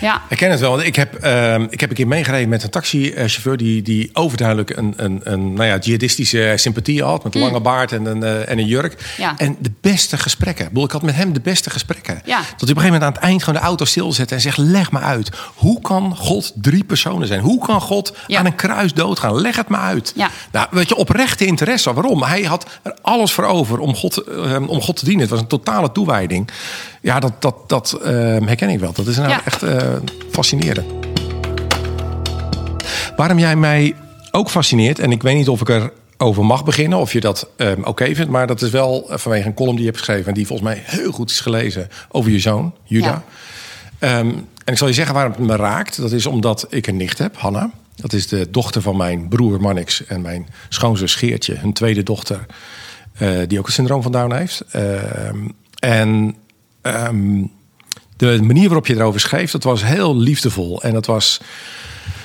Ja, 0.00 0.22
ik 0.28 0.36
ken 0.36 0.50
het 0.50 0.60
wel. 0.60 0.70
want 0.70 0.82
Ik 0.86 0.96
heb, 0.96 1.14
ehm, 1.14 1.66
ik 1.70 1.80
heb 1.80 1.88
een 1.90 1.96
keer 1.96 2.06
meegereden 2.06 2.48
met 2.48 2.62
een 2.62 2.70
taxichauffeur... 2.70 3.56
die, 3.56 3.82
die 3.82 4.10
overduidelijk 4.12 4.76
een, 4.76 4.94
een, 4.96 5.20
een 5.22 5.52
nou 5.52 5.66
ja, 5.66 5.78
jihadistische 5.78 6.52
sympathie 6.56 7.02
had... 7.02 7.24
met 7.24 7.34
een 7.34 7.40
lange 7.40 7.60
baard 7.60 7.92
en 7.92 8.04
een, 8.04 8.22
eh, 8.22 8.48
en 8.48 8.58
een 8.58 8.66
jurk. 8.66 8.92
Mm. 8.92 9.24
Ja. 9.24 9.34
En 9.36 9.56
de 9.60 9.70
beste 9.80 10.16
gesprekken. 10.18 10.64
Ik, 10.64 10.70
bedoel, 10.70 10.84
ik 10.84 10.92
had 10.92 11.02
met 11.02 11.14
hem 11.14 11.32
de 11.32 11.40
beste 11.40 11.70
gesprekken. 11.70 12.22
Ja. 12.24 12.38
Tot 12.38 12.46
hij 12.46 12.54
op 12.54 12.60
een 12.60 12.68
gegeven 12.68 12.84
moment 12.92 13.02
aan 13.02 13.12
het 13.12 13.22
eind 13.22 13.42
gewoon 13.42 13.60
de 13.60 13.66
auto 13.66 13.84
stilzette... 13.84 14.34
en 14.34 14.40
zegt, 14.40 14.58
leg 14.58 14.92
me 14.92 14.98
uit. 14.98 15.30
Hoe 15.54 15.80
kan 15.80 16.16
God 16.16 16.52
drie 16.54 16.84
personen 16.84 17.26
zijn? 17.26 17.40
Hoe 17.40 17.66
kan 17.66 17.80
God 17.80 18.16
Ja. 18.26 18.38
aan 18.38 18.46
een 18.46 18.54
kruis 18.54 18.92
doodgaan? 18.94 19.40
Leg 19.40 19.56
het 19.56 19.68
me 19.68 19.76
uit. 19.76 20.12
Ja. 20.16 20.28
Nou, 20.52 20.66
weet 20.70 20.88
je, 20.88 20.96
oprechte 20.96 21.44
interesse. 21.46 21.92
Waarom? 21.94 22.22
Hij 22.22 22.42
had 22.42 22.66
er 22.82 22.96
alles 23.02 23.32
voor 23.32 23.44
over 23.44 23.78
om 23.78 23.94
God, 23.94 24.16
eh, 24.16 24.68
om 24.68 24.80
God 24.80 24.96
te 24.96 25.04
dienen. 25.04 25.20
Het 25.22 25.30
was 25.30 25.40
een 25.40 25.46
totale 25.46 25.92
toewijding. 25.92 26.48
Ja, 27.02 27.20
dat, 27.20 27.32
dat, 27.42 27.54
dat 27.68 27.92
eh, 27.92 28.10
herken 28.12 28.68
ik 28.68 28.78
wel. 28.80 28.92
Dat 28.92 29.06
is 29.06 29.18
nou 29.20 29.32
Ja. 29.32 29.44
echt 29.44 29.62
eh, 29.62 29.93
fascinerend. 30.31 30.87
Waarom 33.17 33.38
jij 33.38 33.56
mij 33.56 33.94
ook 34.31 34.50
fascineert, 34.50 34.99
en 34.99 35.11
ik 35.12 35.22
weet 35.22 35.37
niet 35.37 35.49
of 35.49 35.61
ik 35.61 35.69
er 35.69 35.93
over 36.17 36.44
mag 36.44 36.64
beginnen, 36.64 36.99
of 36.99 37.12
je 37.12 37.20
dat 37.20 37.49
eh, 37.56 37.72
oké 37.84 38.14
vindt, 38.14 38.31
maar 38.31 38.46
dat 38.46 38.62
is 38.62 38.70
wel 38.70 39.06
eh, 39.11 39.19
vanwege 39.19 39.46
een 39.46 39.55
column 39.55 39.75
die 39.76 39.84
je 39.84 39.90
hebt 39.90 39.99
geschreven 40.05 40.26
en 40.26 40.34
die 40.34 40.46
volgens 40.46 40.69
mij 40.69 40.82
heel 40.84 41.12
goed 41.12 41.31
is 41.31 41.40
gelezen 41.40 41.88
over 42.08 42.31
je 42.31 42.38
zoon, 42.38 42.75
Juda. 42.84 43.06
Ja. 43.06 43.22
Ehm, 43.99 44.28
en 44.64 44.72
ik 44.72 44.78
zal 44.78 44.88
je 44.88 44.94
zeggen 44.94 45.14
waarom 45.14 45.32
het 45.32 45.40
me 45.40 45.56
raakt. 45.56 46.00
Dat 46.00 46.12
is 46.12 46.26
omdat 46.26 46.66
ik 46.69 46.87
een 46.87 46.96
nicht 46.96 47.19
heb, 47.19 47.37
Hanna. 47.37 47.70
Dat 47.96 48.12
is 48.12 48.28
de 48.28 48.50
dochter 48.50 48.82
van 48.82 48.96
mijn 48.96 49.28
broer 49.28 49.61
Mannix 49.61 50.06
en 50.06 50.20
mijn 50.20 50.46
schoonzus 50.69 51.14
Geertje, 51.14 51.55
hun 51.55 51.73
tweede 51.73 52.02
dochter, 52.02 52.46
eh, 53.12 53.28
die 53.46 53.58
ook 53.58 53.66
het 53.66 53.75
syndroom 53.75 54.02
van 54.02 54.12
Down 54.12 54.34
heeft. 54.34 54.64
Ehm, 54.70 55.37
en 55.78 56.37
ehm, 56.82 57.43
de 58.20 58.43
manier 58.43 58.64
waarop 58.64 58.87
je 58.87 58.94
erover 58.94 59.20
schreef, 59.20 59.50
dat 59.50 59.64
was 59.64 59.84
heel 59.84 60.17
liefdevol. 60.17 60.82
En 60.82 60.93
dat 60.93 61.06
was. 61.06 61.40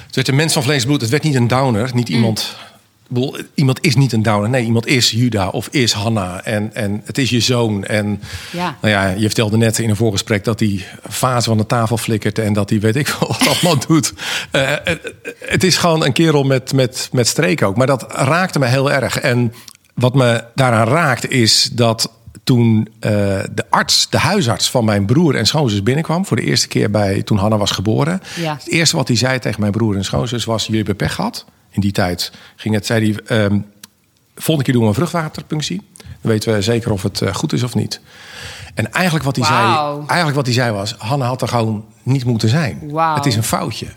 Het 0.06 0.15
werd 0.15 0.27
een 0.27 0.36
mens 0.36 0.53
van 0.53 0.63
vlees 0.63 0.81
en 0.81 0.88
bloed. 0.88 1.01
Het 1.01 1.09
werd 1.09 1.24
niet 1.24 1.36
een 1.36 1.47
downer. 1.47 1.92
Niet 1.94 2.09
iemand. 2.09 2.56
ik 3.03 3.07
bedoel, 3.07 3.38
Iemand 3.53 3.86
is 3.86 3.95
niet 3.95 4.13
een 4.13 4.21
downer. 4.24 4.50
Nee, 4.50 4.63
iemand 4.65 4.88
is 4.88 5.12
Juda 5.12 5.47
of 5.47 5.68
is 5.71 5.92
Hanna. 5.92 6.44
En, 6.44 6.74
en 6.74 7.01
het 7.06 7.18
is 7.18 7.30
je 7.30 7.39
zoon. 7.39 7.83
En 7.86 8.21
Ja. 8.51 8.77
nou 8.81 8.94
ja, 8.94 9.07
je 9.09 9.25
vertelde 9.25 9.57
net 9.57 9.80
in 9.80 9.89
een 9.89 9.95
voorgesprek 9.95 10.44
dat 10.44 10.59
hij 10.59 10.86
fase 11.09 11.50
van 11.50 11.57
de 11.57 11.65
tafel 11.65 11.98
flikkert. 11.98 12.39
En 12.39 12.53
dat 12.53 12.69
hij 12.69 12.80
weet 12.80 12.95
ik 12.95 13.07
wel 13.07 13.30
wat 13.38 13.48
allemaal 13.51 13.86
doet. 13.88 14.13
Eh, 14.51 14.71
het, 14.83 15.13
het 15.39 15.63
is 15.63 15.77
gewoon 15.77 16.06
een 16.06 16.13
kerel 16.13 16.44
met, 16.44 16.74
met, 16.74 17.09
met 17.12 17.27
streek 17.27 17.62
ook. 17.62 17.75
Maar 17.77 17.88
dat 17.88 18.06
raakte 18.12 18.59
me 18.59 18.65
heel 18.65 18.91
erg. 18.91 19.19
En 19.19 19.53
wat 19.94 20.15
me 20.15 20.44
daaraan 20.56 20.88
raakt 20.88 21.30
is 21.30 21.69
dat 21.71 22.12
toen 22.45 22.88
eh, 23.00 23.12
de 23.53 23.65
arts, 23.69 24.09
de 24.09 24.18
huisarts 24.18 24.69
van 24.69 24.86
mijn 24.86 25.06
broer 25.06 25.36
en 25.36 25.45
schoonzus 25.45 25.83
binnenkwam... 25.83 26.25
voor 26.25 26.38
de 26.38 26.44
eerste 26.44 26.68
keer 26.68 26.92
bij, 26.92 27.21
toen 27.21 27.38
Hanna 27.38 27.57
was 27.57 27.71
geboren... 27.71 28.21
Ja. 28.36 28.53
het 28.53 28.69
eerste 28.69 28.95
wat 28.95 29.07
hij 29.07 29.18
zei 29.18 29.39
tegen 29.39 29.59
mijn 29.59 29.71
broer 29.71 29.95
en 29.95 30.06
schoonzus 30.06 30.45
was... 30.45 30.62
jullie 30.65 30.77
hebben 30.77 30.95
pech 30.95 31.15
gehad. 31.15 31.45
In 31.69 31.81
die 31.81 31.92
tijd 31.92 32.31
ging 32.56 32.75
het, 32.75 32.86
zei 32.86 33.13
hij... 33.27 33.44
ehm, 33.45 33.59
volgende 34.36 34.63
keer 34.63 34.74
doen 34.74 34.81
we 34.81 34.88
een 34.88 34.94
vruchtwaterpunctie. 34.95 35.81
Dan 35.97 36.31
weten 36.31 36.53
we 36.53 36.62
zeker 36.62 36.92
of 36.92 37.03
het 37.03 37.21
eh, 37.21 37.33
goed 37.33 37.53
is 37.53 37.63
of 37.63 37.75
niet. 37.75 38.01
En 38.74 38.91
eigenlijk 38.91 39.25
wat 39.25 39.36
hij, 39.36 39.45
zei, 39.45 39.65
eigenlijk 39.98 40.36
wat 40.36 40.45
hij 40.45 40.56
zei 40.56 40.71
was... 40.71 40.95
Hanna 40.98 41.25
had 41.25 41.41
er 41.41 41.48
gewoon 41.48 41.86
niet 42.03 42.25
moeten 42.25 42.50
zijn. 42.50 42.91
Het 43.15 43.25
is 43.25 43.36
een 43.36 43.44
foutje. 43.44 43.88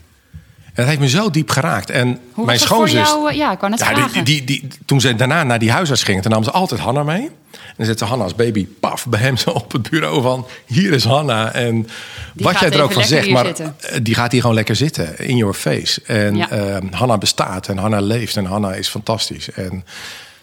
Dat 0.79 0.87
heeft 0.87 0.99
me 0.99 1.09
zo 1.09 1.29
diep 1.29 1.49
geraakt. 1.49 1.89
En 1.89 2.19
hoe 2.31 2.45
mijn 2.45 2.59
schoonzus... 2.59 3.07
jou? 3.07 3.29
eh, 3.31 3.37
Ja, 3.37 3.51
ik 3.51 3.61
net 3.69 3.79
Ja, 3.79 3.85
vragen. 3.85 4.23
die, 4.23 4.43
die, 4.43 4.59
die, 4.59 4.67
toen 4.85 5.01
ze 5.01 5.15
daarna 5.15 5.43
naar 5.43 5.59
die 5.59 5.71
huisarts 5.71 6.03
gingen, 6.03 6.21
toen 6.21 6.31
nam 6.31 6.43
ze 6.43 6.51
altijd 6.51 6.79
Hanna 6.81 7.03
mee. 7.03 7.29
En 7.51 7.75
dan 7.77 7.85
zette 7.85 8.05
Hanna 8.05 8.23
als 8.23 8.35
baby 8.35 8.67
paf 8.79 9.05
bij 9.07 9.19
hem 9.19 9.37
zo 9.37 9.49
op 9.49 9.71
het 9.71 9.89
bureau 9.89 10.21
van... 10.21 10.47
hier 10.65 10.93
is 10.93 11.03
Hanna. 11.03 11.51
En 11.53 11.87
wat 12.35 12.59
jij 12.59 12.69
er 12.71 12.81
ook 12.81 12.91
van 12.93 13.03
zegt, 13.03 13.29
maar 13.29 13.45
zitten. 13.45 13.75
eh, 13.79 13.99
die 14.03 14.15
gaat 14.15 14.31
hier 14.31 14.41
gewoon 14.41 14.55
lekker 14.55 14.75
zitten. 14.75 15.17
In 15.17 15.35
your 15.37 15.53
face. 15.53 16.01
En 16.05 16.35
Ja. 16.35 16.49
eh, 16.49 16.77
Hanna 16.91 17.17
bestaat 17.17 17.67
en 17.67 17.77
Hanna 17.77 17.99
leeft 18.01 18.37
en 18.37 18.45
Hanna 18.45 18.73
is 18.73 18.87
fantastisch. 18.89 19.51
En 19.51 19.85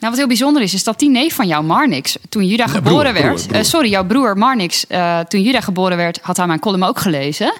Nou, 0.06 0.18
wat 0.18 0.26
heel 0.26 0.36
bijzonder 0.36 0.62
is, 0.62 0.74
is 0.74 0.84
dat 0.84 0.98
die 0.98 1.10
neef 1.10 1.34
van 1.34 1.46
jou, 1.46 1.64
Marnix, 1.64 2.16
toen 2.28 2.46
Juda 2.46 2.66
geboren 2.66 3.12
broer, 3.12 3.22
werd. 3.22 3.46
broer. 3.46 3.56
eh, 3.56 3.62
sorry, 3.64 3.88
jouw 3.90 4.04
broer 4.04 4.36
Marnix, 4.38 4.86
eh, 4.86 5.20
toen 5.20 5.42
Juda 5.42 5.60
geboren 5.60 5.96
werd, 5.96 6.18
had 6.22 6.36
hij 6.36 6.46
mijn 6.46 6.58
column 6.58 6.82
ook 6.82 6.98
gelezen. 6.98 7.52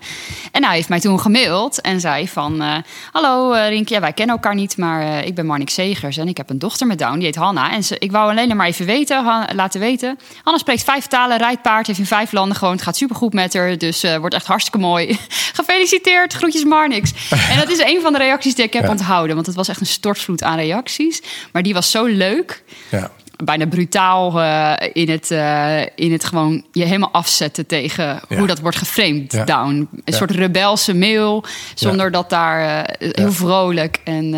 En 0.52 0.64
hij 0.64 0.74
heeft 0.74 0.88
mij 0.88 1.00
toen 1.00 1.20
gemaild 1.20 1.80
en 1.80 2.00
zei 2.00 2.28
van... 2.28 2.62
eh, 2.62 2.74
Hallo 3.12 3.52
Rienke, 3.68 3.94
ja, 3.94 4.00
wij 4.00 4.12
kennen 4.12 4.34
elkaar 4.34 4.54
niet, 4.54 4.76
maar 4.76 5.24
ik 5.24 5.34
ben 5.34 5.46
Marnix 5.46 5.74
Segers 5.74 6.16
en 6.16 6.28
ik 6.28 6.36
heb 6.36 6.50
een 6.50 6.58
dochter 6.58 6.86
met 6.86 6.98
Down, 6.98 7.14
die 7.14 7.24
heet 7.24 7.36
Hanna. 7.36 7.72
En 7.72 7.84
ze, 7.84 7.96
ik 7.98 8.12
wou 8.12 8.30
alleen 8.30 8.56
maar 8.56 8.66
even 8.66 8.86
weten, 8.86 9.46
laten 9.54 9.80
weten. 9.80 10.18
Hanna 10.42 10.58
spreekt 10.58 10.84
vijf 10.84 11.06
talen, 11.06 11.36
rijdt 11.38 11.62
paard, 11.62 11.86
heeft 11.86 11.98
in 11.98 12.06
vijf 12.06 12.32
landen 12.32 12.56
gewoond, 12.56 12.82
gaat 12.82 12.96
supergoed 12.96 13.32
met 13.32 13.54
haar. 13.54 13.78
Dus 13.78 14.04
wordt 14.20 14.34
echt 14.34 14.46
hartstikke 14.46 14.78
mooi. 14.78 15.18
Gefeliciteerd, 15.52 16.32
groetjes 16.32 16.64
Marnix. 16.64 17.12
En 17.50 17.56
dat 17.58 17.68
is 17.70 17.78
een 17.80 18.00
van 18.00 18.12
de 18.12 18.18
reacties 18.18 18.54
die 18.54 18.64
ik 18.64 18.72
heb 18.72 18.82
Ja. 18.84 18.90
onthouden, 18.90 19.34
want 19.34 19.46
het 19.46 19.56
was 19.56 19.68
echt 19.68 19.80
een 19.80 19.86
stortvloed 19.86 20.42
aan 20.42 20.56
reacties. 20.56 21.22
Maar 21.52 21.62
die 21.62 21.74
was 21.74 21.90
zo 21.90 22.04
leuk 22.04 22.35
ja, 22.90 23.10
bijna 23.44 23.66
brutaal 23.66 24.40
eh, 24.40 24.72
in, 24.92 25.10
het, 25.10 25.30
eh, 25.30 25.80
in 25.94 26.12
het 26.12 26.24
gewoon 26.24 26.64
je 26.72 26.84
helemaal 26.84 27.12
afzetten 27.12 27.66
tegen 27.66 28.20
Ja. 28.28 28.36
hoe 28.36 28.46
dat 28.46 28.60
wordt 28.60 28.76
geframed 28.76 29.32
Ja. 29.32 29.44
down. 29.44 29.88
Een 30.04 30.12
soort 30.14 30.30
rebelse 30.30 30.94
mail, 30.94 31.44
zonder 31.74 32.10
dat 32.10 32.30
daar 32.30 32.86
eh, 32.88 32.98
heel 33.12 33.32
vrolijk 33.32 34.00
en 34.04 34.34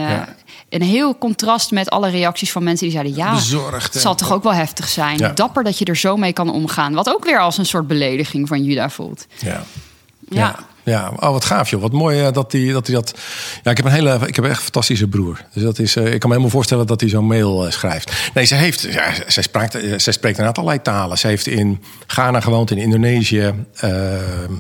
een 0.69 0.83
heel 0.83 1.19
contrast 1.19 1.71
met 1.71 1.91
alle 1.91 2.11
reacties 2.11 2.53
van 2.53 2.63
mensen 2.63 2.87
die 2.87 2.95
zeiden 2.97 3.17
ja, 3.17 3.35
Bezorgd, 3.35 3.93
het 3.93 4.03
zal 4.03 4.15
toch 4.15 4.33
ook 4.33 4.43
wel 4.43 4.55
heftig 4.55 4.89
zijn. 4.89 5.19
Ja. 5.19 5.29
Dapper 5.33 5.65
dat 5.65 5.79
je 5.79 5.85
er 5.85 5.97
zo 5.97 6.17
mee 6.17 6.33
kan 6.33 6.51
omgaan. 6.53 6.95
Wat 6.95 7.09
ook 7.09 7.25
weer 7.25 7.39
als 7.41 7.59
een 7.59 7.67
soort 7.67 7.87
belediging 7.87 8.49
van 8.49 8.65
Juda 8.65 8.91
voelt. 8.91 9.27
ja. 9.39 9.49
Ja. 9.51 10.39
Ja. 10.41 10.59
Ja, 10.89 11.13
oh, 11.17 11.31
wat 11.31 11.45
gaaf 11.45 11.71
joh. 11.71 11.81
Wat 11.81 11.93
mooi 11.93 12.21
eh, 12.21 12.33
dat 12.33 12.53
hij 12.53 12.73
dat, 12.73 12.87
die 12.87 12.95
dat. 12.95 13.15
Ja, 13.63 13.71
ik 13.71 13.77
heb 13.77 13.87
een 13.87 13.93
hele, 13.93 14.19
ik 14.27 14.37
heb 14.37 14.45
echt 14.45 14.57
een 14.57 14.63
fantastische 14.63 15.07
broer. 15.09 15.41
Dus 15.53 15.63
dat 15.63 15.79
is, 15.79 15.97
eh, 15.97 16.05
ik 16.05 16.11
kan 16.21 16.29
me 16.29 16.35
helemaal 16.35 16.51
voorstellen 16.51 16.87
dat 16.87 17.01
hij 17.01 17.09
zo'n 17.11 17.27
mail 17.27 17.67
eh, 17.67 17.73
schrijft. 17.73 18.13
Nee, 18.35 18.45
ze 18.45 18.55
heeft, 18.55 18.81
ja, 18.81 19.13
zij 19.27 19.43
spreekt, 19.43 19.75
eh, 19.75 19.81
zij 19.97 20.13
spreekt 20.13 20.39
inderdaad 20.39 20.59
allerlei 20.59 20.83
talen. 20.83 21.19
Ze 21.19 21.27
heeft 21.27 21.47
in 21.47 21.83
Ghana 22.07 22.41
gewoond, 22.41 22.71
in 22.71 22.79
Indonesië. 22.79 23.55
ehm, 23.75 24.53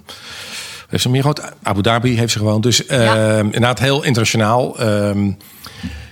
heeft 0.88 1.02
ze 1.02 1.08
meer 1.08 1.20
gewoond? 1.20 1.40
Abu 1.62 1.82
Dhabi 1.82 2.18
heeft 2.18 2.32
ze 2.32 2.38
gewoond. 2.38 2.62
Dus 2.62 2.86
ehm, 2.86 3.02
Ja. 3.02 3.36
inderdaad 3.38 3.78
heel 3.78 4.02
internationaal. 4.02 4.78
Ehm, 4.78 5.30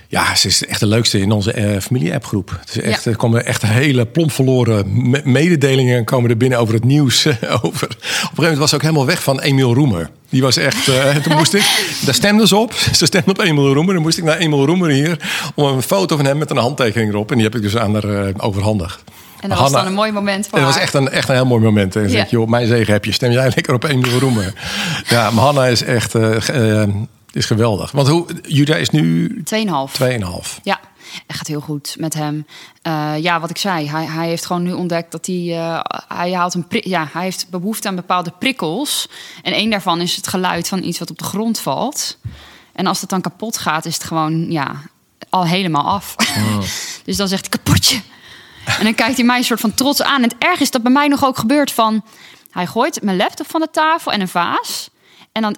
ja, 0.09 0.35
ze 0.35 0.47
is 0.47 0.65
echt 0.65 0.79
de 0.79 0.87
leukste 0.87 1.19
in 1.19 1.31
onze 1.31 1.51
eh, 1.51 1.79
familie-appgroep. 1.81 2.57
Het 2.59 2.69
is 2.69 2.81
echt, 2.81 3.03
Ja. 3.03 3.11
Er 3.11 3.17
komen 3.17 3.45
echt 3.45 3.61
hele 3.61 4.05
plomp 4.05 4.31
verloren 4.31 5.09
me- 5.09 5.21
mededelingen 5.23 6.03
komen 6.05 6.29
er 6.29 6.37
binnen 6.37 6.59
over 6.59 6.73
het 6.73 6.83
nieuws. 6.83 7.25
over. 7.63 7.63
Op 7.63 7.71
een 7.81 7.87
gegeven 7.89 8.31
moment 8.35 8.57
was 8.57 8.69
ze 8.69 8.75
ook 8.75 8.81
helemaal 8.81 9.05
weg 9.05 9.23
van 9.23 9.39
Emiel 9.39 9.73
Roemer. 9.73 10.09
Die 10.29 10.41
was 10.41 10.57
echt, 10.57 10.87
eh, 10.87 11.15
toen 11.23 11.35
moest 11.37 11.53
ik, 11.53 11.95
daar 12.05 12.13
stemden 12.13 12.47
ze 12.47 12.55
op. 12.55 12.73
Ze 12.97 13.05
stemden 13.05 13.29
op 13.29 13.39
Emiel 13.39 13.73
Roemer. 13.73 13.93
Dan 13.93 14.03
moest 14.03 14.17
ik 14.17 14.23
naar 14.23 14.37
Emiel 14.37 14.65
Roemer 14.65 14.89
hier 14.89 15.17
om 15.55 15.65
een 15.65 15.81
foto 15.81 16.15
van 16.15 16.25
hem 16.25 16.37
met 16.37 16.49
een 16.49 16.57
handtekening 16.57 17.11
erop. 17.11 17.29
En 17.29 17.35
die 17.35 17.45
heb 17.45 17.55
ik 17.55 17.61
dus 17.61 17.77
aan 17.77 17.93
haar 17.93 18.03
eh, 18.27 18.33
overhandigd. 18.37 19.03
En 19.39 19.49
dat 19.49 19.57
was 19.59 19.71
dan 19.71 19.85
een 19.85 19.93
mooi 19.93 20.11
moment 20.11 20.47
voor 20.47 20.59
Dat 20.59 20.67
was 20.67 20.77
echt 20.77 20.93
een, 20.93 21.09
echt 21.09 21.29
een 21.29 21.35
heel 21.35 21.45
mooi 21.45 21.63
moment. 21.63 21.95
En 21.95 22.11
je, 22.11 22.25
joh, 22.29 22.47
mijn 22.47 22.67
zegen 22.67 22.93
heb 22.93 23.05
je. 23.05 23.11
Stem 23.11 23.31
jij 23.31 23.51
lekker 23.55 23.73
op 23.73 23.87
nieuwe 23.87 24.19
roemer. 24.19 24.53
ja, 25.07 25.31
maar 25.31 25.43
Hanna 25.43 25.65
is 25.65 25.83
echt 25.83 26.15
uh, 26.15 26.83
is 27.37 27.45
geweldig. 27.45 27.91
Want 27.91 28.07
hoe, 28.07 28.27
Juda 28.41 28.75
is 28.75 28.89
nu... 28.89 29.29
2,5. 29.37 29.43
2,5. 30.01 30.61
Ja. 30.63 30.79
Het 31.27 31.35
gaat 31.35 31.47
heel 31.47 31.61
goed 31.61 31.95
met 31.99 32.13
hem. 32.13 32.45
Uh, 32.83 33.13
ja, 33.19 33.39
wat 33.39 33.49
ik 33.49 33.57
zei, 33.57 33.89
hij, 33.89 34.05
hij 34.05 34.27
heeft 34.27 34.45
gewoon 34.45 34.63
nu 34.63 34.71
ontdekt 34.71 35.11
dat 35.11 35.25
hij, 35.25 35.35
uh, 35.35 35.79
hij, 36.07 36.31
haalt 36.31 36.53
een 36.53 36.65
ja, 36.69 37.09
hij 37.11 37.23
heeft 37.23 37.49
behoefte 37.49 37.87
aan 37.87 37.95
bepaalde 37.95 38.33
prikkels. 38.39 39.09
En 39.43 39.53
één 39.53 39.69
daarvan 39.69 40.01
is 40.01 40.15
het 40.15 40.27
geluid 40.27 40.67
van 40.67 40.83
iets 40.83 40.99
wat 40.99 41.09
op 41.09 41.17
de 41.17 41.23
grond 41.23 41.59
valt. 41.59 42.17
En 42.73 42.87
als 42.87 43.01
het 43.01 43.09
dan 43.09 43.21
kapot 43.21 43.57
gaat, 43.57 43.85
is 43.85 43.93
het 43.93 44.03
gewoon 44.03 44.51
ja, 44.51 44.81
al 45.29 45.45
helemaal 45.45 45.85
af. 45.85 46.15
Oh. 46.17 46.59
dus 47.05 47.17
dan 47.17 47.27
zegt 47.27 47.47
hij 47.49 47.59
kapotje. 47.59 48.01
En 48.65 48.83
dan 48.83 48.95
kijkt 48.95 49.17
hij 49.17 49.25
mij 49.25 49.37
een 49.37 49.43
soort 49.43 49.59
van 49.59 49.73
trots 49.73 50.01
aan. 50.01 50.23
En 50.23 50.29
het 50.29 50.35
erg 50.37 50.59
is 50.59 50.71
dat 50.71 50.83
bij 50.83 50.91
mij 50.91 51.07
nog 51.07 51.25
ook 51.25 51.37
gebeurt 51.37 51.71
van... 51.71 52.03
Hij 52.51 52.67
gooit 52.67 53.03
mijn 53.03 53.17
laptop 53.17 53.49
van 53.49 53.61
de 53.61 53.69
tafel 53.71 54.11
en 54.11 54.21
een 54.21 54.27
vaas. 54.27 54.89
En 55.31 55.41
dan, 55.41 55.55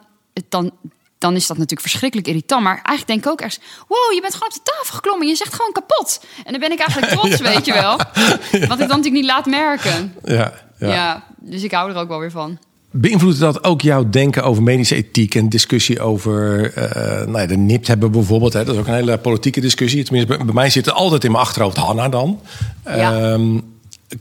dan 0.50 0.72
dan 1.20 1.36
is 1.36 1.48
dat 1.48 1.58
natuurlijk 1.58 1.90
verschrikkelijk 1.90 2.28
irritant. 2.28 2.64
Maar 2.64 2.74
eigenlijk 2.74 3.08
denk 3.08 3.20
ik 3.24 3.28
ook 3.28 3.42
ergens... 3.42 3.60
wow, 3.88 4.14
je 4.14 4.22
bent 4.22 4.34
gewoon 4.34 4.50
op 4.50 4.54
de 4.54 4.72
tafel 4.72 4.96
geklommen 4.96 5.28
je 5.28 5.36
zegt 5.36 5.54
gewoon 5.54 5.72
kapot. 5.72 6.26
En 6.46 6.52
dan 6.52 6.60
ben 6.60 6.72
ik 6.72 6.80
eigenlijk 6.80 7.12
trots, 7.20 7.40
weet 7.40 7.66
je 7.66 7.74
wel. 7.74 7.98
Wat 8.52 8.62
ik 8.62 8.68
dan 8.68 8.78
natuurlijk 8.78 9.06
niet 9.06 9.26
laat 9.26 9.46
merken. 9.46 10.16
Ja, 10.24 10.54
ja. 10.78 10.94
ja, 10.94 11.24
dus 11.38 11.64
ik 11.64 11.72
hou 11.72 11.92
er 11.92 11.98
ook 11.98 12.08
wel 12.08 12.20
weer 12.20 12.32
van. 12.32 12.58
Beïnvloedt 12.92 13.40
dat 13.40 13.64
ook 13.64 13.82
jouw 13.82 14.10
denken 14.10 14.44
over 14.44 14.64
medische 14.64 14.96
ethiek 14.96 15.36
en 15.36 15.50
discussie 15.50 16.00
over 16.02 16.72
uh, 16.78 17.28
nou 17.28 17.40
ja, 17.40 17.46
de 17.46 17.58
NIPT 17.58 17.88
hebben 17.88 18.12
bijvoorbeeld? 18.12 18.54
Hè? 18.54 18.64
Dat 18.64 18.74
is 18.74 18.82
ook 18.82 18.88
een 18.88 18.94
hele 18.94 19.18
politieke 19.18 19.62
discussie. 19.62 20.04
Tenminste, 20.04 20.38
bij, 20.38 20.54
mij 20.54 20.70
zit 20.70 20.88
er 20.88 20.94
altijd 20.94 21.24
in 21.24 21.32
mijn 21.32 21.44
achterhoofd 21.44 21.78
Hanna 21.78 22.10
dan. 22.10 22.40
Ja. 22.86 23.32
Ehm, 23.32 23.60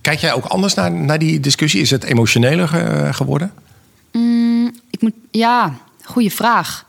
kijk 0.00 0.18
jij 0.18 0.32
ook 0.32 0.44
anders 0.44 0.74
naar, 0.74 0.92
naar 0.92 1.18
die 1.18 1.40
discussie? 1.40 1.80
Is 1.80 1.90
het 1.90 2.04
emotioneler 2.04 2.68
geworden? 3.14 3.52
Mm, 4.12 4.70
ik 4.90 5.00
moet, 5.00 5.14
ja, 5.30 5.74
goede 6.04 6.30
vraag. 6.30 6.86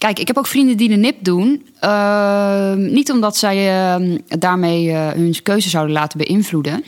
Kijk, 0.00 0.18
ik 0.18 0.26
heb 0.26 0.38
ook 0.38 0.46
vrienden 0.46 0.76
die 0.76 0.88
de 0.88 0.96
NIP 0.96 1.24
doen. 1.24 1.66
Ehm, 1.80 2.92
niet 2.92 3.10
omdat 3.10 3.36
zij 3.36 3.90
ehm, 3.92 4.18
daarmee 4.26 4.86
uh, 4.86 5.08
hun 5.08 5.42
keuze 5.42 5.68
zouden 5.68 5.94
laten 5.94 6.18
beïnvloeden. 6.18 6.84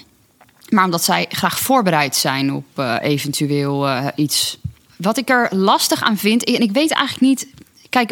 Maar 0.69 0.85
omdat 0.85 1.05
zij 1.05 1.27
graag 1.29 1.59
voorbereid 1.59 2.17
zijn 2.17 2.53
op 2.53 2.65
uh, 2.77 2.97
eventueel 3.01 3.89
uh, 3.89 4.07
iets. 4.17 4.59
Wat 4.97 5.17
ik 5.17 5.31
er 5.31 5.49
lastig 5.51 6.03
aan 6.03 6.17
vind. 6.17 6.45
En 6.45 6.61
ik 6.61 6.73
weet 6.73 6.91
eigenlijk 6.93 7.21
niet. 7.21 7.47
Kijk, 7.89 8.11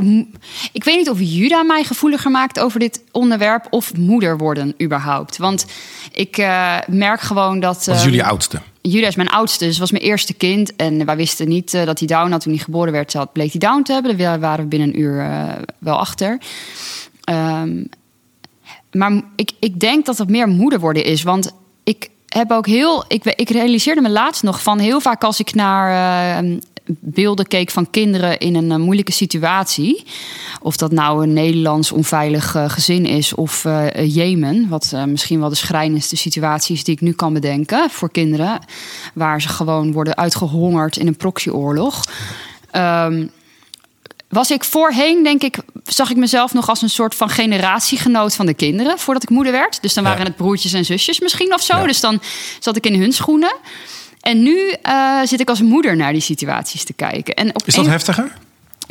ik 0.72 0.84
weet 0.84 0.96
niet 0.96 1.10
of 1.10 1.18
Juda 1.20 1.62
mij 1.62 1.84
gevoeliger 1.84 2.30
maakt 2.30 2.58
over 2.58 2.80
dit 2.80 3.02
onderwerp. 3.10 3.66
of 3.70 3.96
moeder 3.96 4.38
worden 4.38 4.74
überhaupt. 4.82 5.36
Want 5.36 5.66
ik 6.12 6.36
merk 6.86 7.20
gewoon 7.20 7.60
dat. 7.60 7.84
Wat 7.84 7.96
is 7.96 8.04
jullie 8.04 8.20
ehm, 8.20 8.30
oudste? 8.30 8.60
Juda 8.82 9.06
is 9.06 9.16
mijn 9.16 9.28
oudste, 9.28 9.64
dus 9.64 9.78
was 9.78 9.90
mijn 9.90 10.04
eerste 10.04 10.34
kind. 10.34 10.76
En 10.76 11.04
wij 11.04 11.16
wisten 11.16 11.48
niet 11.48 11.74
uh, 11.74 11.84
dat 11.84 11.98
hij 11.98 12.08
down 12.08 12.30
had 12.30 12.40
toen 12.40 12.52
hij 12.52 12.62
geboren 12.62 12.92
werd. 12.92 13.12
Had, 13.12 13.32
bleek 13.32 13.50
hij 13.50 13.60
down 13.60 13.82
te 13.82 13.92
hebben. 13.92 14.18
Daar 14.18 14.40
waren 14.40 14.64
we 14.64 14.70
binnen 14.70 14.88
een 14.88 15.00
uur 15.00 15.14
uh, 15.14 15.52
wel 15.78 15.98
achter. 15.98 16.38
Um, 17.30 17.88
maar 18.92 19.22
ik, 19.36 19.50
ik 19.60 19.80
denk 19.80 20.06
dat 20.06 20.18
het 20.18 20.28
meer 20.28 20.48
moeder 20.48 20.80
worden 20.80 21.04
is. 21.04 21.22
Want 21.22 21.52
ik 21.84 22.08
heb 22.28 22.50
ook 22.50 22.66
heel. 22.66 23.04
Ik, 23.08 23.24
ik 23.24 23.50
realiseerde 23.50 24.00
me 24.00 24.10
laatst 24.10 24.42
nog 24.42 24.62
van 24.62 24.78
heel 24.78 25.00
vaak 25.00 25.24
als 25.24 25.40
ik 25.40 25.54
naar 25.54 26.42
uh, 26.44 26.58
beelden 27.00 27.46
keek 27.46 27.70
van 27.70 27.90
kinderen 27.90 28.38
in 28.38 28.54
een 28.54 28.70
eh, 28.70 28.78
moeilijke 28.78 29.12
situatie. 29.12 30.04
Of 30.62 30.76
dat 30.76 30.92
nou 30.92 31.22
een 31.22 31.32
Nederlands 31.32 31.92
onveilig 31.92 32.54
uh, 32.54 32.70
gezin 32.70 33.06
is 33.06 33.34
of 33.34 33.64
uh, 33.64 33.86
Jemen. 34.14 34.68
Wat 34.68 34.94
misschien 35.06 35.40
wel 35.40 35.48
de 35.48 35.54
schrijnendste 35.54 36.16
situatie 36.16 36.74
is 36.74 36.84
die 36.84 36.94
ik 36.94 37.00
nu 37.00 37.12
kan 37.12 37.32
bedenken 37.32 37.90
voor 37.90 38.10
kinderen. 38.10 38.60
Waar 39.14 39.42
ze 39.42 39.48
gewoon 39.48 39.92
worden 39.92 40.16
uitgehongerd 40.16 40.96
in 40.96 41.06
een 41.06 41.16
proxyoorlog. 41.16 42.04
Um, 42.76 43.30
was 44.30 44.50
ik 44.50 44.64
voorheen, 44.64 45.22
denk 45.22 45.42
ik, 45.42 45.58
zag 45.84 46.10
ik 46.10 46.16
mezelf 46.16 46.52
nog 46.52 46.68
als 46.68 46.82
een 46.82 46.90
soort 46.90 47.14
van 47.14 47.28
generatiegenoot 47.28 48.34
van 48.34 48.46
de 48.46 48.54
kinderen 48.54 48.98
voordat 48.98 49.22
ik 49.22 49.28
moeder 49.28 49.52
werd. 49.52 49.82
Dus 49.82 49.94
dan 49.94 50.04
waren 50.04 50.24
het 50.24 50.36
broertjes 50.36 50.72
en 50.72 50.84
zusjes 50.84 51.20
misschien 51.20 51.54
of 51.54 51.62
zo. 51.62 51.86
Dus 51.86 52.00
dan 52.00 52.20
zat 52.58 52.76
ik 52.76 52.86
in 52.86 53.00
hun 53.00 53.12
schoenen. 53.12 53.56
En 54.20 54.42
nu 54.42 54.74
uh, 54.86 55.20
zit 55.24 55.40
ik 55.40 55.48
als 55.48 55.62
moeder 55.62 55.96
naar 55.96 56.12
die 56.12 56.20
situaties 56.20 56.84
te 56.84 56.92
kijken. 56.92 57.34
En 57.34 57.54
op 57.54 57.62
Is 57.66 57.74
dat 57.74 57.86
heftiger? 57.86 58.32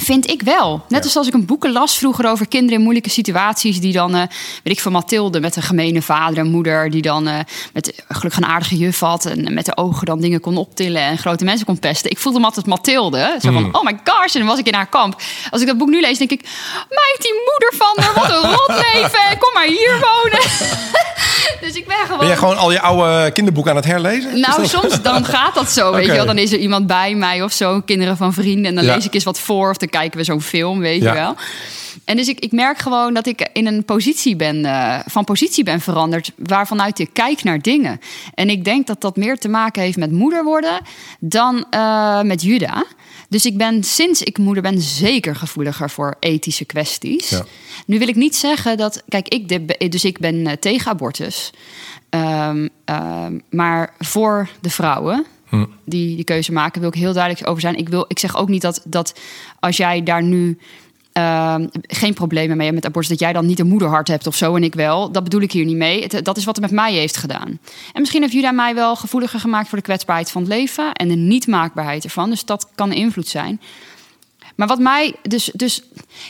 Vind 0.02 0.30
ik 0.30 0.42
wel. 0.42 0.86
Net 0.88 1.04
als 1.04 1.18
als 1.18 1.28
ik 1.28 1.34
een 1.34 1.46
boeken 1.46 1.72
las 1.72 1.98
vroeger 1.98 2.30
over 2.30 2.48
kinderen 2.48 2.78
in 2.78 2.84
moeilijke 2.84 3.10
situaties. 3.10 3.80
Die 3.80 3.94
dan, 3.94 4.16
uh, 4.16 4.22
weet 4.64 4.74
ik 4.74 4.80
van 4.80 4.92
Mathilde 4.92 5.40
met 5.40 5.56
een 5.56 5.62
gemene 5.62 6.02
vader 6.02 6.38
en 6.38 6.52
moeder. 6.52 6.90
Die 6.90 7.02
dan 7.02 7.28
uh, 7.28 7.40
met 7.74 8.04
gelukkig 8.08 8.42
een 8.42 8.50
aardige 8.50 8.78
juf 8.78 9.00
had. 9.00 9.26
En 9.26 9.54
met 9.54 9.66
de 9.66 9.78
ogen 9.78 10.06
dan 10.06 10.20
dingen 10.20 10.40
kon 10.40 10.58
optillen 10.58 11.02
en 11.02 11.18
grote 11.18 11.44
mensen 11.44 11.66
kon 11.66 11.80
pesten. 11.80 12.12
Ik 12.12 12.18
voelde 12.18 12.40
me 12.40 12.46
altijd 12.46 12.66
Mathilde. 12.66 13.38
Zo 13.42 13.52
van, 13.52 13.64
mm. 13.64 13.76
oh 13.76 13.84
my 13.84 14.00
gosh. 14.04 14.34
En 14.34 14.40
dan 14.40 14.50
was 14.50 14.60
ik 14.60 14.68
in 14.68 14.74
haar 14.74 14.90
kamp. 14.90 15.22
Als 15.50 15.62
ik 15.62 15.68
dat 15.68 15.78
boek 15.78 15.90
nu 15.90 16.02
lees, 16.02 16.18
denk 16.18 16.32
ik... 16.32 16.42
Meid, 16.90 17.18
die 17.22 17.34
moeder 17.50 17.74
van 17.78 18.04
haar, 18.04 18.14
wat 18.14 18.30
een 18.30 18.52
rot 18.52 18.84
leven. 18.94 19.38
Kom 19.44 19.54
maar 19.54 19.68
hier 19.68 20.00
wonen. 20.00 20.48
dus 21.66 21.76
ik 21.76 21.88
ben 21.88 21.98
gewoon... 21.98 22.18
Ben 22.18 22.28
jij 22.28 22.38
gewoon 22.38 22.58
al 22.58 22.72
je 22.72 22.82
oude 22.82 23.32
kinderboeken 23.32 23.72
aan 23.72 23.78
het 23.78 23.86
herlezen? 23.86 24.40
Nou, 24.40 24.68
soms 24.68 25.02
dan 25.02 25.26
gaat 25.26 25.56
dat 25.56 25.72
zo, 25.72 25.92
weet 25.94 26.06
je 26.06 26.12
wel. 26.12 26.26
Dan 26.30 26.38
is 26.38 26.52
er 26.52 26.60
iemand 26.60 26.88
bij 26.88 27.16
mij 27.16 27.42
of 27.44 27.52
zo. 27.52 27.82
Kinderen 27.82 28.18
van 28.18 28.34
vrienden. 28.34 28.66
En 28.66 28.76
dan 28.76 28.86
lees 28.86 29.06
ik 29.06 29.14
eens 29.14 29.24
wat 29.24 29.40
voor. 29.40 29.70
Of 29.70 29.78
de 29.78 29.88
kijken 29.90 30.18
we 30.18 30.24
zo'n 30.24 30.42
film, 30.42 30.80
weet 30.80 31.02
je 31.02 31.14
wel. 31.14 31.36
En 32.06 32.18
dus 32.18 32.28
ik, 32.28 32.40
ik 32.40 32.52
merk 32.52 32.78
gewoon 32.78 33.14
dat 33.14 33.26
ik 33.26 33.50
in 33.54 33.68
een 33.68 33.86
positie 33.86 34.36
ben, 34.36 34.56
uh, 34.56 35.00
van 35.06 35.24
positie 35.24 35.64
ben 35.64 35.82
veranderd, 35.82 36.32
waarvanuit 36.36 37.00
ik 37.00 37.10
kijk 37.14 37.44
naar 37.44 37.62
dingen. 37.62 38.00
En 38.34 38.50
ik 38.50 38.64
denk 38.64 38.88
dat 38.88 39.02
dat 39.02 39.16
meer 39.16 39.38
te 39.38 39.50
maken 39.50 39.82
heeft 39.82 39.98
met 39.98 40.12
moeder 40.12 40.44
worden 40.44 40.82
dan 41.20 41.66
uh, 41.72 42.22
met 42.22 42.42
Juda. 42.42 42.86
Dus 43.30 43.46
ik 43.46 43.58
ben 43.58 43.84
sinds 43.84 44.22
ik 44.22 44.38
moeder 44.38 44.64
ben 44.64 44.82
zeker 44.82 45.36
gevoeliger 45.36 45.90
voor 45.90 46.16
ethische 46.20 46.66
kwesties. 46.66 47.30
Ja. 47.30 47.46
Nu 47.86 48.00
wil 48.00 48.08
ik 48.08 48.16
niet 48.16 48.36
zeggen 48.36 48.78
dat, 48.78 49.04
kijk, 49.08 49.28
ik 49.28 49.92
dus 49.92 50.06
ik 50.06 50.20
ben 50.20 50.36
uh, 50.36 50.52
tegen 50.52 50.92
abortus. 50.92 51.52
Um, 52.10 52.70
um, 52.86 53.42
maar 53.50 53.94
voor 54.00 54.50
de 54.62 54.70
vrouwen 54.70 55.26
hm. 55.50 55.66
die 55.86 56.16
die 56.16 56.24
keuze 56.24 56.52
maken, 56.52 56.82
wil 56.82 56.90
ik 56.90 56.96
heel 56.96 57.14
duidelijk 57.14 57.48
over 57.48 57.62
zijn. 57.62 57.76
Ik, 57.76 57.90
wil, 57.90 58.06
ik 58.08 58.20
zeg 58.20 58.38
ook 58.38 58.50
niet 58.50 58.62
dat, 58.62 58.82
dat 58.86 59.20
als 59.60 59.78
jij 59.78 60.04
daar 60.04 60.24
nu 60.24 60.58
uh, 61.14 61.56
geen 61.82 62.14
problemen 62.14 62.58
mee 62.58 62.66
hebt 62.66 62.78
met 62.78 62.86
abortus, 62.86 63.10
dat 63.10 63.20
jij 63.20 63.34
dan 63.34 63.46
niet 63.46 63.60
een 63.60 63.68
moederhart 63.68 64.08
hebt 64.08 64.28
of 64.28 64.36
zo 64.36 64.56
en 64.56 64.64
ik 64.64 64.76
wel. 64.76 65.12
Dat 65.12 65.24
bedoel 65.24 65.42
ik 65.42 65.52
hier 65.52 65.66
niet 65.66 65.76
mee. 65.76 66.02
Het, 66.02 66.26
dat 66.26 66.38
is 66.38 66.46
wat 66.46 66.56
het 66.56 66.66
met 66.66 66.74
mij 66.74 66.94
heeft 66.94 67.18
gedaan. 67.18 67.60
En 67.94 68.00
misschien 68.00 68.22
heeft 68.22 68.34
Juda 68.34 68.52
mij 68.52 68.76
wel 68.76 68.96
gevoeliger 68.96 69.40
gemaakt 69.40 69.70
voor 69.70 69.78
de 69.78 69.84
kwetsbaarheid 69.84 70.32
van 70.32 70.42
het 70.42 70.52
leven 70.52 70.94
en 70.94 71.08
de 71.08 71.16
niet-maakbaarheid 71.16 72.04
ervan. 72.04 72.30
Dus 72.30 72.46
dat 72.46 72.68
kan 72.76 72.92
invloed 72.92 73.28
zijn. 73.28 73.62
Maar 74.56 74.68
wat 74.68 74.80
mij 74.80 75.16
dus, 75.22 75.52
dus 75.54 75.84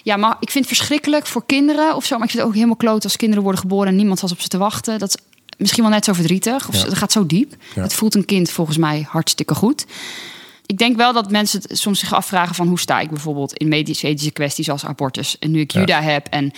ja, 0.03 0.17
maar 0.17 0.37
ik 0.39 0.49
vind 0.49 0.65
het 0.67 0.75
verschrikkelijk 0.75 1.27
voor 1.27 1.45
kinderen 1.45 1.95
of 1.95 2.05
zo. 2.05 2.15
Maar 2.15 2.23
ik 2.23 2.29
vind 2.29 2.41
het 2.41 2.47
ook 2.47 2.55
helemaal 2.55 2.75
kloot 2.75 3.03
als 3.03 3.15
kinderen 3.15 3.43
worden 3.43 3.61
geboren 3.61 3.87
en 3.87 3.95
niemand 3.95 4.19
was 4.19 4.31
op 4.31 4.41
ze 4.41 4.47
te 4.47 4.57
wachten. 4.57 4.99
Dat 4.99 5.09
is 5.09 5.17
misschien 5.59 5.83
wel 5.83 5.91
net 5.91 6.05
zo 6.05 6.13
verdrietig. 6.13 6.67
Of 6.67 6.83
het 6.83 6.97
gaat 6.97 7.11
zo 7.11 7.25
diep. 7.25 7.55
Het 7.73 7.93
voelt 7.93 8.15
een 8.15 8.25
kind 8.25 8.51
volgens 8.51 8.77
mij 8.77 9.05
hartstikke 9.09 9.55
goed. 9.55 9.85
Ik 10.65 10.77
denk 10.77 10.97
wel 10.97 11.13
dat 11.13 11.31
mensen 11.31 11.61
soms 11.65 11.99
zich 11.99 12.13
afvragen 12.13 12.55
van 12.55 12.67
hoe 12.67 12.79
sta 12.79 12.99
ik 12.99 13.09
bijvoorbeeld 13.09 13.53
in 13.53 13.67
medische 13.67 14.07
ethische 14.07 14.31
kwesties 14.31 14.69
als 14.69 14.85
abortus. 14.85 15.39
En 15.39 15.51
nu 15.51 15.59
ik 15.59 15.71
Juda 15.71 16.01
heb 16.01 16.27
en 16.27 16.51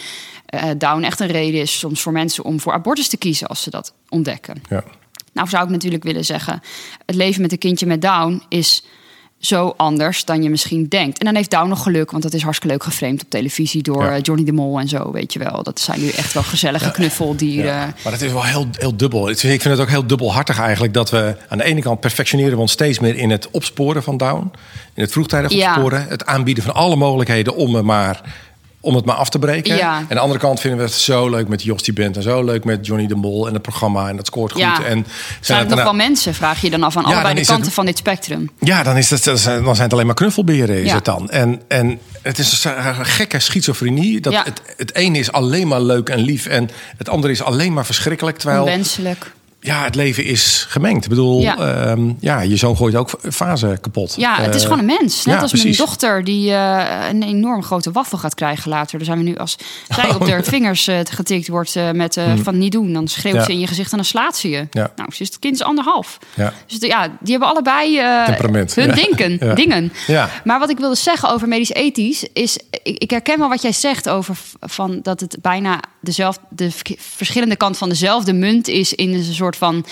uh, 0.55 0.63
Down 0.77 1.03
echt 1.03 1.19
een 1.19 1.27
reden 1.27 1.61
is 1.61 1.79
soms 1.79 2.01
voor 2.01 2.11
mensen 2.11 2.43
om 2.43 2.59
voor 2.59 2.73
abortus 2.73 3.07
te 3.07 3.17
kiezen 3.17 3.47
als 3.47 3.61
ze 3.61 3.69
dat 3.69 3.93
ontdekken. 4.09 4.61
Ja. 4.69 4.83
Nou 5.33 5.49
zou 5.49 5.63
ik 5.63 5.69
natuurlijk 5.69 6.03
willen 6.03 6.25
zeggen, 6.25 6.61
het 7.05 7.15
leven 7.15 7.41
met 7.41 7.51
een 7.51 7.57
kindje 7.57 7.85
met 7.85 8.01
Down 8.01 8.43
is 8.49 8.83
zo 9.41 9.73
anders 9.77 10.25
dan 10.25 10.43
je 10.43 10.49
misschien 10.49 10.87
denkt. 10.87 11.19
En 11.19 11.25
dan 11.25 11.35
heeft 11.35 11.49
Down 11.49 11.69
nog 11.69 11.83
geluk, 11.83 12.11
want 12.11 12.23
dat 12.23 12.33
is 12.33 12.41
hartstikke 12.41 12.73
leuk 12.75 12.83
geframed 12.83 13.21
op 13.21 13.29
televisie 13.29 13.83
door 13.83 14.03
ja. 14.03 14.15
Eh, 14.15 14.21
Johnny 14.21 14.45
de 14.45 14.51
Mol 14.51 14.79
en 14.79 14.87
zo, 14.87 15.11
weet 15.11 15.33
je 15.33 15.39
wel. 15.39 15.63
Dat 15.63 15.79
zijn 15.79 15.99
nu 16.01 16.09
echt 16.09 16.33
wel 16.33 16.43
gezellige 16.43 16.85
ja. 16.85 16.91
knuffeldieren. 16.91 17.73
Ja. 17.73 17.93
Maar 18.03 18.11
het 18.11 18.21
is 18.21 18.31
wel 18.31 18.43
heel, 18.43 18.67
heel 18.71 18.97
dubbel. 18.97 19.29
Ik 19.29 19.37
vind 19.37 19.63
het 19.63 19.79
ook 19.79 19.89
heel 19.89 20.07
dubbelhartig 20.07 20.59
eigenlijk 20.59 20.93
dat 20.93 21.09
we 21.09 21.35
aan 21.47 21.57
de 21.57 21.63
ene 21.63 21.81
kant 21.81 21.99
perfectioneren 21.99 22.53
we 22.53 22.61
ons 22.61 22.71
steeds 22.71 22.99
meer 22.99 23.15
in 23.15 23.29
het 23.29 23.51
opsporen 23.51 24.03
van 24.03 24.17
Down, 24.17 24.51
in 24.93 25.01
het 25.03 25.11
vroegtijdig 25.11 25.51
opsporen, 25.51 26.05
het 26.07 26.25
aanbieden 26.25 26.63
van 26.63 26.73
alle 26.73 26.95
mogelijkheden 26.95 27.55
om 27.55 27.85
maar 27.85 28.21
om 28.81 28.95
het 28.95 29.05
maar 29.05 29.15
af 29.15 29.29
te 29.29 29.39
breken. 29.39 29.75
Ja. 29.75 29.97
En 29.97 30.01
aan 30.01 30.07
de 30.09 30.19
andere 30.19 30.39
kant 30.39 30.59
vinden 30.59 30.79
we 30.79 30.85
het 30.85 30.93
zo 30.93 31.29
leuk 31.29 31.47
met 31.47 31.63
Jos 31.63 31.83
die 31.83 31.93
band 31.93 32.15
en 32.15 32.21
zo 32.21 32.43
leuk 32.43 32.63
met 32.63 32.85
Johnny 32.85 33.07
de 33.07 33.15
Mol 33.15 33.47
en 33.47 33.53
het 33.53 33.61
programma 33.61 34.09
en 34.09 34.15
dat 34.15 34.25
scoort 34.25 34.51
goed. 34.51 34.61
Ja. 34.61 34.83
En 34.83 35.07
zijn 35.41 35.59
het 35.59 35.69
nog 35.69 35.83
wel 35.83 35.93
mensen, 35.93 36.33
vraag 36.33 36.61
je 36.61 36.69
dan 36.69 36.83
af 36.83 36.97
aan 36.97 37.03
ja, 37.03 37.13
allebei 37.13 37.35
de 37.35 37.45
kanten 37.45 37.71
van 37.71 37.85
dit 37.85 37.97
spectrum? 37.97 38.49
Ja, 38.59 38.83
dan, 38.83 38.97
is 38.97 39.09
het, 39.09 39.23
dan 39.23 39.37
zijn 39.37 39.61
het 39.81 39.93
alleen 39.93 40.05
maar 40.05 40.15
knuffelberen 40.15 40.83
is 40.83 40.91
het 40.91 41.05
dan. 41.05 41.29
En, 41.29 41.61
en 41.67 41.99
het 42.21 42.37
is 42.37 42.63
een 42.63 43.05
gekke 43.05 43.39
schizofrenie. 43.39 44.19
Dat 44.21 44.33
het, 44.43 44.61
het 44.77 44.95
ene 44.95 45.17
is 45.17 45.31
alleen 45.31 45.67
maar 45.67 45.81
leuk 45.81 46.09
en 46.09 46.19
lief 46.19 46.45
en 46.45 46.69
het 46.97 47.09
andere 47.09 47.33
is 47.33 47.43
alleen 47.43 47.73
maar 47.73 47.85
verschrikkelijk. 47.85 48.37
Terwijl, 48.37 48.61
Onwenselijk. 48.61 49.31
Ja, 49.63 49.83
het 49.83 49.95
leven 49.95 50.23
is 50.25 50.65
gemengd. 50.69 51.03
Ik 51.03 51.09
bedoel, 51.09 51.41
Ja. 51.41 51.55
ja, 51.59 51.95
ja 52.19 52.39
je 52.41 52.55
zoon 52.55 52.77
gooit 52.77 52.95
ook 52.95 53.09
fase 53.31 53.77
kapot. 53.81 54.13
Ja, 54.17 54.41
het 54.41 54.55
is 54.55 54.61
Eh, 54.63 54.67
gewoon 54.67 54.79
een 54.89 54.95
mens. 54.99 55.25
Net 55.25 55.35
ja, 55.35 55.41
als 55.41 55.51
precies. 55.51 55.77
mijn 55.77 55.87
dochter 55.89 56.23
die 56.23 56.51
eh, 56.51 57.07
een 57.09 57.23
enorm 57.23 57.63
grote 57.63 57.91
waffel 57.91 58.17
gaat 58.17 58.35
krijgen 58.35 58.69
later. 58.69 58.97
Daar 58.97 59.05
zijn 59.05 59.17
we 59.17 59.23
nu 59.23 59.35
als 59.35 59.55
zij 59.89 60.09
Oh, 60.09 60.15
op 60.15 60.27
haar 60.27 60.37
ja. 60.37 60.43
vingers 60.43 60.87
eh, 60.87 60.99
getikt 61.03 61.47
wordt 61.47 61.75
met 61.93 62.17
eh, 62.17 62.33
van 62.43 62.57
niet 62.57 62.71
doen. 62.71 62.93
Dan 62.93 63.07
schreeuwt 63.07 63.35
Ja. 63.35 63.43
ze 63.43 63.51
in 63.51 63.59
je 63.59 63.67
gezicht 63.67 63.91
en 63.91 63.97
dan 63.97 64.05
slaat 64.05 64.37
ze 64.37 64.49
je. 64.49 64.67
Nou, 64.71 65.11
ze 65.13 65.21
is 65.21 65.27
het 65.27 65.39
kind 65.39 65.53
is 65.55 65.61
anderhalf. 65.63 66.17
Ja. 66.35 66.53
Dus 66.67 66.79
de- 66.79 66.87
ja, 66.87 67.07
die 67.19 67.31
hebben 67.31 67.49
allebei 67.49 67.95
Temperament. 68.25 68.75
hun 68.75 69.37
Ja. 69.39 69.53
dingen. 69.53 69.93
Ja. 70.07 70.29
Maar 70.43 70.59
wat 70.59 70.69
ik 70.69 70.77
wilde 70.77 70.95
zeggen 70.95 71.29
over 71.29 71.47
medisch 71.47 71.71
ethisch 71.71 72.25
is, 72.33 72.57
ik, 72.83 72.97
ik 72.97 73.09
herken 73.09 73.39
wel 73.39 73.49
wat 73.49 73.61
jij 73.61 73.71
zegt 73.71 74.09
over 74.09 74.37
van 74.59 74.99
dat 75.03 75.19
het 75.19 75.37
bijna 75.41 75.79
dezelfde, 76.01 76.41
de 76.49 76.69
verschillende 76.97 77.55
kant 77.55 77.77
van 77.77 77.89
dezelfde 77.89 78.33
munt 78.33 78.67
is 78.67 78.93
in 78.93 79.13
een 79.13 79.23
soort 79.23 79.50
van 79.55 79.85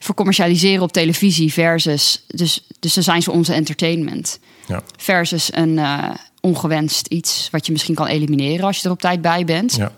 vercommercialiseren 0.00 0.82
op 0.82 0.92
televisie 0.92 1.52
versus, 1.52 2.24
dus, 2.26 2.66
dus 2.78 2.94
dan 2.94 3.02
zijn 3.02 3.22
ze 3.22 3.30
onze 3.30 3.52
entertainment 3.54 4.38
Ja. 4.66 4.82
versus 4.96 5.52
een 5.52 5.78
eh, 5.78 6.10
ongewenst 6.40 7.06
iets 7.06 7.48
wat 7.50 7.66
je 7.66 7.72
misschien 7.72 7.94
kan 7.94 8.06
elimineren 8.06 8.66
als 8.66 8.78
je 8.78 8.84
er 8.84 8.94
op 8.94 9.00
tijd 9.00 9.20
bij 9.20 9.44
bent. 9.44 9.74
Ja. 9.74 9.92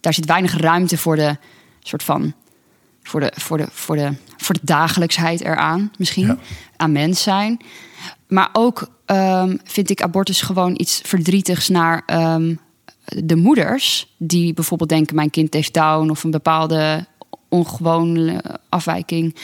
Daar 0.00 0.14
zit 0.14 0.26
weinig 0.26 0.56
ruimte 0.56 0.98
voor 0.98 1.16
de 1.16 1.36
soort 1.80 2.02
van 2.02 2.34
voor 3.02 3.20
de, 3.20 3.32
voor 3.34 3.56
de, 3.58 3.66
voor 3.72 3.96
de, 3.96 4.12
voor 4.36 4.54
de 4.54 4.60
dagelijksheid 4.62 5.40
eraan, 5.40 5.92
misschien. 5.98 6.26
Ja. 6.26 6.38
Aan 6.76 6.92
mens 6.92 7.22
zijn. 7.22 7.60
Maar 8.28 8.48
ook 8.52 8.88
ehm, 9.06 9.56
vind 9.64 9.90
ik 9.90 10.02
abortus 10.02 10.40
gewoon 10.40 10.74
iets 10.76 11.00
verdrietigs 11.04 11.68
naar 11.68 12.02
ehm, 12.06 12.54
de 13.04 13.36
moeders. 13.36 14.14
Die 14.16 14.54
bijvoorbeeld 14.54 14.88
denken: 14.88 15.14
mijn 15.14 15.30
kind 15.30 15.54
heeft 15.54 15.74
down 15.74 16.10
of 16.10 16.24
een 16.24 16.30
bepaalde 16.30 17.06
ongewone 17.54 18.42
afwijking. 18.68 19.34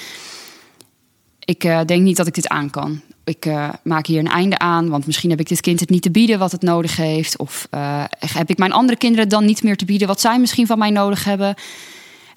Ik 1.50 1.64
eh, 1.64 1.81
denk 1.87 2.02
niet 2.02 2.17
dat 2.17 2.26
ik 2.26 2.35
dit 2.35 2.49
aan 2.49 2.71
kan. 2.71 3.00
Ik 3.25 3.47
eh, 3.47 3.69
maak 3.83 4.07
hier 4.07 4.19
een 4.19 4.29
einde 4.29 4.59
aan, 4.59 4.88
want 4.88 5.07
misschien 5.07 5.31
heb 5.31 5.40
ik 5.40 5.49
dit 5.49 5.61
kind 5.61 5.81
het 5.81 5.90
niet 5.90 6.02
te 6.02 6.11
bieden 6.11 6.38
wat 6.38 6.52
het 6.52 6.62
nodig 6.62 6.97
heeft. 6.97 7.38
Of 7.38 7.67
eh, 7.71 8.05
heb 8.26 8.50
ik 8.50 8.59
mijn 8.59 8.73
andere 8.73 8.99
kinderen 8.99 9.29
dan 9.29 9.45
niet 9.45 9.62
meer 9.62 9.76
te 9.76 9.85
bieden 9.85 10.09
wat 10.09 10.21
zij 10.21 10.38
misschien 10.38 10.67
van 10.67 10.79
mij 10.79 10.90
nodig 10.90 11.25
hebben. 11.25 11.55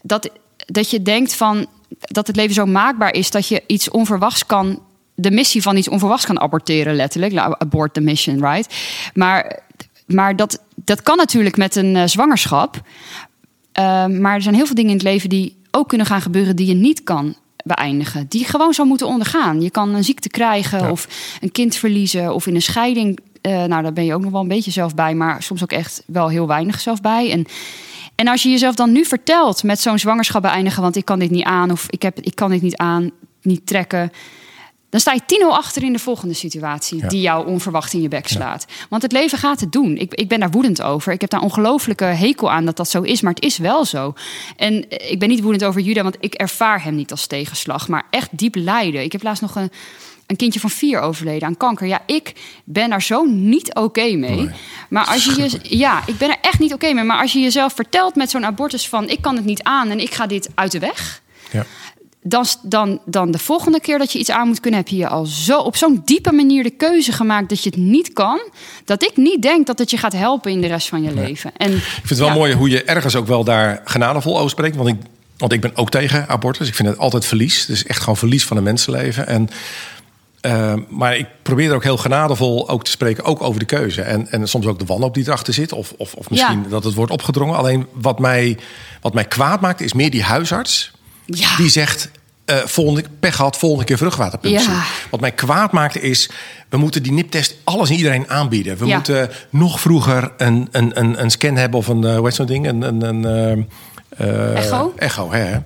Dat, 0.02 0.30
dat 0.66 0.90
je 0.90 1.02
denkt 1.02 1.36
van 1.36 1.68
dat 2.00 2.28
het 2.28 2.36
leven 2.36 2.54
zo 2.54 2.66
maakbaar 2.66 3.14
is 3.14 3.32
dat 3.32 3.48
je 3.48 3.64
iets 3.68 3.90
onverwachts 3.90 4.46
kan. 4.46 4.82
De 5.16 5.32
missie 5.32 5.62
van 5.62 5.78
iets 5.78 5.90
onverwachts 5.90 6.26
kan 6.26 6.40
aborteren, 6.40 6.96
letterlijk. 6.96 7.36
Abort 7.36 7.94
the 7.94 8.02
mission, 8.02 8.46
right? 8.46 8.76
Maar, 9.14 9.60
maar 10.06 10.36
dat, 10.36 10.62
dat 10.76 11.04
kan 11.04 11.18
natuurlijk 11.18 11.58
met 11.58 11.76
een 11.76 12.10
zwangerschap. 12.10 12.82
Maar 14.10 14.36
er 14.36 14.42
zijn 14.42 14.56
heel 14.56 14.66
veel 14.66 14.76
dingen 14.76 14.92
in 14.92 14.98
het 14.98 15.06
leven 15.06 15.30
die 15.30 15.62
ook 15.76 15.88
kunnen 15.88 16.08
gaan 16.08 16.22
gebeuren 16.22 16.56
die 16.56 16.68
je 16.68 16.74
niet 16.74 17.04
kan 17.04 17.36
beëindigen. 17.66 18.26
Die 18.30 18.46
gewoon 18.46 18.74
zou 18.74 18.88
moeten 18.88 19.08
ondergaan. 19.08 19.62
Je 19.62 19.70
kan 19.70 19.90
een 19.94 20.04
ziekte 20.04 20.30
krijgen 20.30 20.80
Ja. 20.80 20.92
of 20.92 21.08
een 21.42 21.52
kind 21.52 21.76
verliezen 21.76 22.34
of 22.34 22.48
in 22.48 22.56
een 22.56 22.62
scheiding. 22.62 23.20
eh, 23.42 23.64
nou, 23.64 23.84
daar 23.84 23.94
ben 23.94 24.06
je 24.06 24.14
ook 24.14 24.22
nog 24.22 24.32
wel 24.32 24.42
een 24.42 24.48
beetje 24.48 24.72
zelf 24.72 24.96
bij, 24.96 25.16
maar 25.16 25.44
soms 25.44 25.64
ook 25.64 25.72
echt 25.72 26.04
wel 26.08 26.28
heel 26.28 26.48
weinig 26.48 26.80
zelf 26.80 27.02
bij. 27.02 27.32
En, 27.32 27.46
en 28.16 28.28
als 28.28 28.44
je 28.44 28.50
jezelf 28.50 28.76
dan 28.76 28.92
nu 28.92 29.06
vertelt 29.06 29.64
met 29.64 29.80
zo'n 29.80 30.00
zwangerschap 30.00 30.42
beëindigen, 30.42 30.82
want 30.82 30.96
ik 30.96 31.06
kan 31.06 31.20
dit 31.20 31.30
niet 31.32 31.44
aan 31.44 31.72
of 31.72 31.86
ik, 31.90 32.02
heb, 32.02 32.20
ik 32.20 32.36
kan 32.36 32.50
dit 32.50 32.62
niet 32.62 32.76
aan, 32.78 33.12
niet 33.42 33.66
trekken. 33.68 34.12
Dan 34.94 35.02
sta 35.02 35.14
je 35.14 35.22
10-0 35.22 35.48
achter 35.50 35.84
in 35.84 35.94
de 35.94 36.00
volgende 36.00 36.34
situatie 36.34 36.98
Ja. 37.02 37.08
die 37.08 37.22
jou 37.22 37.48
onverwacht 37.48 37.94
in 37.94 38.02
je 38.02 38.08
bek 38.08 38.28
slaat. 38.28 38.66
Want 38.90 39.02
het 39.02 39.12
leven 39.12 39.38
gaat 39.38 39.60
het 39.60 39.72
doen. 39.72 39.98
Ik, 39.98 40.14
ik 40.14 40.28
ben 40.28 40.40
daar 40.40 40.52
woedend 40.52 40.82
over. 40.82 41.14
Ik 41.14 41.22
heb 41.22 41.30
daar 41.30 41.42
ongelofelijke 41.42 42.04
hekel 42.06 42.52
aan 42.52 42.66
dat 42.66 42.78
dat 42.78 42.90
zo 42.90 43.02
is, 43.02 43.22
maar 43.22 43.34
het 43.34 43.44
is 43.44 43.58
wel 43.58 43.86
zo. 43.86 44.14
En 44.58 44.86
ik 45.12 45.20
ben 45.20 45.30
niet 45.30 45.42
woedend 45.42 45.64
over 45.64 45.82
Juda, 45.82 46.04
want 46.04 46.18
ik 46.20 46.34
ervaar 46.34 46.84
hem 46.84 46.96
niet 46.96 47.12
als 47.12 47.28
tegenslag, 47.28 47.88
maar 47.88 48.04
echt 48.10 48.28
diep 48.32 48.56
lijden. 48.56 49.04
Ik 49.04 49.12
heb 49.12 49.24
laatst 49.24 49.42
nog 49.42 49.56
een, 49.56 49.72
een 50.28 50.36
kindje 50.36 50.60
van 50.60 50.70
vier 50.70 51.00
overleden 51.00 51.48
aan 51.48 51.58
kanker. 51.58 51.88
Ja, 51.88 52.02
ik 52.06 52.34
ben 52.64 52.90
daar 52.90 53.02
zo 53.02 53.24
niet 53.24 53.74
oké 53.76 54.16
mee. 54.16 54.36
Nee. 54.36 54.50
Maar 54.90 55.06
als 55.06 55.26
je 55.26 55.42
je, 55.42 55.78
ja, 55.78 56.02
ik 56.06 56.18
ben 56.18 56.30
er 56.30 56.38
echt 56.42 56.60
niet 56.60 56.74
oké 56.74 56.94
mee. 56.94 57.04
Maar 57.04 57.22
als 57.22 57.34
je 57.34 57.40
jezelf 57.40 57.74
vertelt 57.74 58.16
met 58.16 58.30
zo'n 58.30 58.46
abortus 58.46 58.88
van 58.90 59.10
ik 59.10 59.22
kan 59.22 59.36
het 59.36 59.46
niet 59.46 59.64
aan 59.64 59.90
en 59.90 60.00
ik 60.00 60.14
ga 60.14 60.28
dit 60.28 60.50
uit 60.56 60.72
de 60.72 60.80
weg 60.80 61.22
Ja. 61.52 61.66
Dan, 62.24 62.46
dan, 62.62 63.00
dan 63.06 63.32
de 63.32 63.38
volgende 63.38 63.80
keer 63.80 63.98
dat 63.98 64.12
je 64.12 64.20
iets 64.20 64.32
aan 64.32 64.48
moet 64.48 64.60
kunnen, 64.60 64.80
heb 64.80 64.90
je 64.90 64.96
je 64.96 65.08
al 65.08 65.26
zo 65.26 65.60
op 65.60 65.76
zo'n 65.76 66.02
diepe 66.06 66.32
manier 66.32 66.64
de 66.64 66.70
keuze 66.70 67.12
gemaakt 67.12 67.50
dat 67.50 67.64
je 67.64 67.70
het 67.70 67.80
niet 67.80 68.14
kan. 68.14 68.40
Dat 68.86 69.04
ik 69.04 69.18
niet 69.18 69.42
denk 69.42 69.68
dat 69.68 69.80
het 69.80 69.90
je 69.92 69.98
gaat 69.98 70.14
helpen 70.14 70.52
in 70.52 70.62
de 70.62 70.68
rest 70.68 70.90
van 70.90 71.04
je 71.04 71.14
leven. 71.14 71.52
En, 71.58 71.72
Ik 71.72 71.82
vind 71.82 72.10
het 72.10 72.18
wel 72.18 72.28
ja, 72.28 72.34
mooi 72.34 72.54
hoe 72.54 72.70
je 72.70 72.84
ergens 72.84 73.16
ook 73.16 73.28
wel 73.28 73.44
daar 73.44 73.82
genadevol 73.86 74.38
over 74.38 74.50
spreekt. 74.50 74.76
Want 74.76 74.90
ik, 74.90 74.96
want 75.38 75.54
ik 75.54 75.62
ben 75.62 75.72
ook 75.76 75.90
tegen 75.90 76.28
abortus. 76.28 76.68
Ik 76.68 76.76
vind 76.76 76.88
het 76.88 76.98
altijd 76.98 77.26
verlies. 77.26 77.60
Het 77.60 77.70
is 77.70 77.86
echt 77.86 78.00
gewoon 78.00 78.18
verlies 78.18 78.46
van 78.46 78.58
een 78.58 78.64
mensenleven. 78.64 79.28
En, 79.28 79.50
eh, 80.42 80.74
maar 80.90 81.18
ik 81.18 81.28
probeer 81.42 81.70
er 81.70 81.76
ook 81.76 81.84
heel 81.84 81.98
genadevol 81.98 82.70
ook 82.70 82.84
te 82.84 82.92
spreken, 82.92 83.24
ook 83.24 83.42
over 83.42 83.60
de 83.60 83.66
keuze. 83.66 84.02
En, 84.02 84.32
en 84.32 84.48
soms 84.48 84.66
ook 84.66 84.80
de 84.80 84.86
wanhoop 84.86 85.14
die 85.14 85.24
erachter 85.28 85.54
zit. 85.54 85.72
Of, 85.72 85.94
of, 85.98 86.14
of 86.14 86.30
misschien 86.30 86.62
Ja. 86.64 86.70
dat 86.70 86.84
het 86.84 86.94
wordt 86.94 87.12
opgedrongen. 87.12 87.56
Alleen 87.58 87.88
wat 87.94 88.20
mij, 88.20 88.58
wat 89.02 89.14
mij 89.14 89.26
kwaad 89.26 89.62
maakt, 89.62 89.82
is 89.82 89.94
meer 89.94 90.10
die 90.12 90.24
huisarts. 90.24 90.92
Ja. 91.26 91.56
Die 91.58 91.70
zegt, 91.70 92.10
eh 92.46 92.58
volgende, 92.66 93.04
pech 93.20 93.36
gehad, 93.36 93.58
volgende 93.58 93.86
keer 93.86 93.98
vruchtwaterpunctie. 93.98 94.70
Ja. 94.70 94.84
Wat 95.10 95.20
mij 95.20 95.32
kwaad 95.32 95.72
maakt 95.72 95.98
is, 96.02 96.30
we 96.70 96.78
moeten 96.78 97.04
die 97.04 97.12
niptest 97.12 97.56
alles 97.64 97.90
en 97.90 97.96
iedereen 97.96 98.30
aanbieden. 98.30 98.78
We 98.78 98.86
Ja. 98.86 98.96
moeten 98.96 99.30
nog 99.50 99.80
vroeger 99.80 100.32
een, 100.38 100.68
een, 100.72 101.00
een, 101.00 101.22
een 101.22 101.32
scan 101.32 101.56
hebben 101.56 101.80
of 101.80 101.88
een, 101.88 102.04
eh, 102.04 102.16
hoe 102.16 102.26
heet 102.26 102.36
zo'n 102.36 102.46
ding? 102.46 102.68
Een, 102.68 102.82
een, 102.82 103.02
een 103.02 103.26
eh, 104.18 104.58
Echo? 104.58 104.94
Echo, 104.98 105.32
hè. 105.32 105.58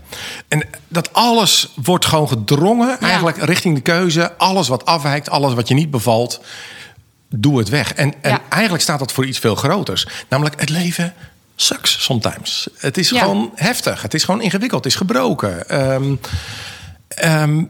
En 0.47 0.63
dat 0.87 1.13
alles 1.13 1.69
wordt 1.83 2.05
gewoon 2.05 2.27
gedrongen 2.27 2.99
eigenlijk 2.99 3.37
richting 3.37 3.75
de 3.75 3.81
keuze. 3.81 4.37
Alles 4.37 4.67
wat 4.67 4.85
afwijkt, 4.85 5.29
alles 5.29 5.53
wat 5.53 5.67
je 5.67 5.73
niet 5.73 5.91
bevalt, 5.91 6.41
doe 7.29 7.57
het 7.57 7.69
weg. 7.69 7.93
En, 7.93 8.13
en 8.21 8.39
eigenlijk 8.49 8.83
staat 8.83 8.99
dat 8.99 9.11
voor 9.11 9.25
iets 9.25 9.39
veel 9.39 9.55
groters. 9.55 10.07
Namelijk 10.29 10.59
het 10.59 10.69
leven 10.69 11.13
sucks 11.59 12.03
sometimes. 12.03 12.67
Het 12.77 12.97
is 12.97 13.09
Ja. 13.09 13.19
gewoon 13.19 13.51
heftig. 13.55 14.01
Het 14.01 14.13
is 14.13 14.23
gewoon 14.23 14.41
ingewikkeld. 14.41 14.83
Het 14.83 14.93
is 14.93 14.97
gebroken. 14.99 15.69
Ehm, 15.69 16.15
ehm, 17.07 17.63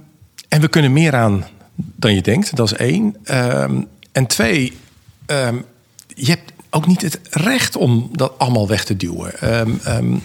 en 0.48 0.62
we 0.62 0.68
kunnen 0.68 0.94
meer 0.94 1.16
aan 1.16 1.46
dan 1.76 2.14
je 2.16 2.22
denkt. 2.22 2.56
Dat 2.56 2.72
is 2.72 2.78
één. 2.78 3.16
Ehm, 3.24 3.82
en 4.12 4.28
twee, 4.28 4.78
je 6.16 6.30
hebt 6.30 6.52
ook 6.70 6.88
niet 6.88 7.02
het 7.02 7.20
recht 7.32 7.76
om 7.76 8.10
dat 8.12 8.32
allemaal 8.38 8.68
weg 8.68 8.84
te 8.86 8.98
duwen. 8.98 9.32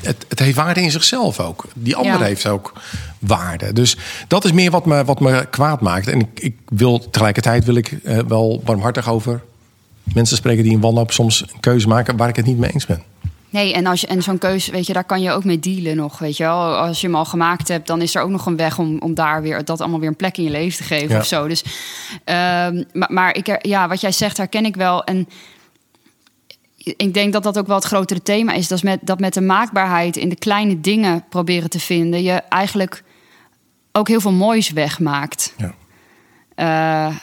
Het, 0.01 0.25
het 0.29 0.39
heeft 0.39 0.57
waarde 0.57 0.83
in 0.83 0.91
zichzelf 0.91 1.41
ook. 1.41 1.65
Die 1.75 1.97
ander 1.97 2.13
Ja. 2.19 2.25
heeft 2.25 2.47
ook 2.47 2.73
waarde. 3.19 3.73
Dus 3.73 3.97
dat 4.29 4.45
is 4.45 4.53
meer 4.53 4.71
wat 4.71 4.87
me, 4.87 5.05
wat 5.05 5.21
me 5.21 5.47
kwaad 5.51 5.81
maakt. 5.81 6.09
En 6.09 6.21
ik, 6.21 6.41
ik 6.41 6.57
wil 6.69 7.11
tegelijkertijd 7.11 7.65
wil 7.65 7.75
ik 7.75 7.93
eh, 7.93 8.19
wel 8.29 8.61
barmhartig 8.65 9.09
over 9.09 9.43
mensen 10.03 10.37
spreken 10.37 10.63
die 10.63 10.73
in 10.73 10.81
wanhoop 10.81 11.13
soms 11.13 11.41
een 11.41 11.61
keuze 11.61 11.89
maken 11.89 12.17
waar 12.17 12.29
ik 12.29 12.37
het 12.37 12.47
niet 12.47 12.59
mee 12.59 12.71
eens 12.73 12.87
ben. 12.87 13.03
Nee, 13.53 13.73
en, 13.75 13.87
als 13.87 14.01
je, 14.01 14.07
en 14.07 14.23
zo'n 14.23 14.39
keuze, 14.39 14.71
weet 14.71 14.87
je, 14.87 14.93
daar 14.93 15.05
kan 15.05 15.21
je 15.23 15.31
ook 15.31 15.45
mee 15.45 15.59
dealen 15.59 15.97
nog, 15.97 16.19
weet 16.19 16.37
je 16.37 16.43
wel. 16.43 16.77
Als 16.77 17.01
je 17.01 17.07
hem 17.07 17.17
al 17.17 17.25
gemaakt 17.25 17.69
hebt, 17.69 17.87
dan 17.87 18.03
is 18.03 18.15
er 18.15 18.23
ook 18.23 18.31
nog 18.31 18.47
een 18.47 18.57
weg 18.57 18.79
om, 18.79 18.99
om 19.01 19.15
daar 19.15 19.43
weer 19.43 19.65
dat 19.65 19.81
allemaal 19.81 20.01
weer 20.01 20.09
een 20.09 20.17
plek 20.17 20.37
in 20.37 20.45
je 20.45 20.51
leven 20.51 20.77
te 20.77 20.85
geven 20.85 21.09
Ja. 21.09 21.19
of 21.19 21.27
zo. 21.27 21.49
Dus, 21.49 21.65
ehm, 22.25 22.83
maar, 22.93 23.13
maar 23.13 23.37
ik, 23.37 23.67
ja, 23.67 23.89
wat 23.89 24.01
jij 24.01 24.13
zegt, 24.13 24.37
herken 24.37 24.65
ik 24.65 24.77
wel. 24.77 25.05
En 25.05 25.29
ik 26.77 27.15
denk 27.15 27.33
dat 27.33 27.43
dat 27.43 27.59
ook 27.59 27.67
wel 27.67 27.77
het 27.77 27.85
grotere 27.85 28.23
thema 28.23 28.53
is. 28.53 28.69
Dat, 28.69 28.79
is 28.79 28.85
met, 28.85 28.99
dat 29.03 29.21
met 29.21 29.35
de 29.35 29.41
maakbaarheid 29.41 30.17
in 30.17 30.29
de 30.29 30.37
kleine 30.37 30.81
dingen 30.81 31.25
proberen 31.29 31.71
te 31.71 31.81
vinden, 31.81 32.23
je 32.23 32.33
eigenlijk 32.33 33.03
ook 33.93 34.09
heel 34.09 34.21
veel 34.21 34.33
moois 34.33 34.71
wegmaakt. 34.71 35.55
Ja. 35.57 35.75
Eh, 36.55 37.17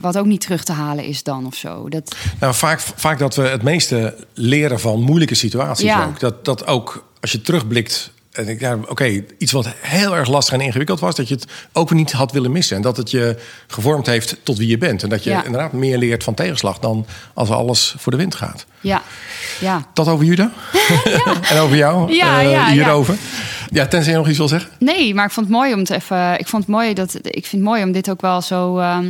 wat 0.00 0.18
ook 0.18 0.26
niet 0.26 0.40
terug 0.40 0.64
te 0.64 0.72
halen 0.72 1.04
is 1.04 1.22
dan 1.22 1.46
of 1.46 1.54
zo. 1.54 1.88
Dat, 1.88 2.14
Nou, 2.40 2.54
vaak, 2.54 2.80
vaak 2.80 3.18
dat 3.18 3.34
we 3.34 3.42
het 3.42 3.62
meeste 3.62 4.14
leren 4.34 4.80
van 4.80 5.00
moeilijke 5.02 5.34
situaties 5.34 5.84
Ja. 5.84 6.04
ook. 6.06 6.20
Dat, 6.20 6.44
dat 6.44 6.66
ook 6.66 7.04
als 7.20 7.32
je 7.32 7.40
terugblikt. 7.40 8.10
En 8.32 8.48
ik, 8.48 8.60
ja, 8.60 8.78
oké, 8.88 9.24
iets 9.38 9.52
wat 9.52 9.68
heel 9.80 10.16
erg 10.16 10.28
lastig 10.28 10.54
en 10.54 10.60
ingewikkeld 10.60 11.00
was, 11.00 11.14
dat 11.14 11.28
je 11.28 11.34
het 11.34 11.46
ook 11.72 11.90
niet 11.90 12.12
had 12.12 12.32
willen 12.32 12.52
missen. 12.52 12.76
En 12.76 12.82
dat 12.82 12.96
het 12.96 13.10
je 13.10 13.36
gevormd 13.66 14.06
heeft 14.06 14.36
tot 14.42 14.58
wie 14.58 14.68
je 14.68 14.78
bent. 14.78 15.02
En 15.02 15.08
dat 15.08 15.24
je 15.24 15.30
Ja. 15.30 15.44
inderdaad 15.44 15.72
meer 15.72 15.98
leert 15.98 16.24
van 16.24 16.34
tegenslag 16.34 16.78
dan 16.78 17.06
als 17.34 17.50
alles 17.50 17.94
voor 17.98 18.12
de 18.12 18.18
wind 18.18 18.34
gaat. 18.34 18.66
ja, 18.80 19.02
ja. 19.60 19.86
Dat 19.94 20.08
over 20.08 20.24
Juda? 20.24 20.52
en 21.50 21.58
over 21.58 21.76
jou? 21.76 22.12
Ja, 22.12 22.38
eh, 22.40 22.44
ja, 22.44 22.66
ja. 22.66 22.72
hierover? 22.72 23.16
Ja. 23.70 23.86
tenzij 23.86 24.12
je 24.12 24.18
nog 24.18 24.28
iets 24.28 24.38
wil 24.38 24.48
zeggen? 24.48 24.70
Nee, 24.78 25.14
maar 25.14 25.24
ik 25.26 25.30
vond 25.32 25.46
het 25.46 25.54
mooi 25.56 25.72
om 25.72 25.78
het 25.78 25.90
even. 25.90 26.38
Ik 26.38 26.48
vond 26.48 26.62
het 26.62 26.72
mooi 26.72 26.94
dat. 26.94 27.14
Ik 27.22 27.46
vind 27.46 27.52
het 27.52 27.62
mooi 27.62 27.82
om 27.82 27.92
dit 27.92 28.10
ook 28.10 28.20
wel 28.20 28.40
zo. 28.40 28.78
ehm, 28.78 29.06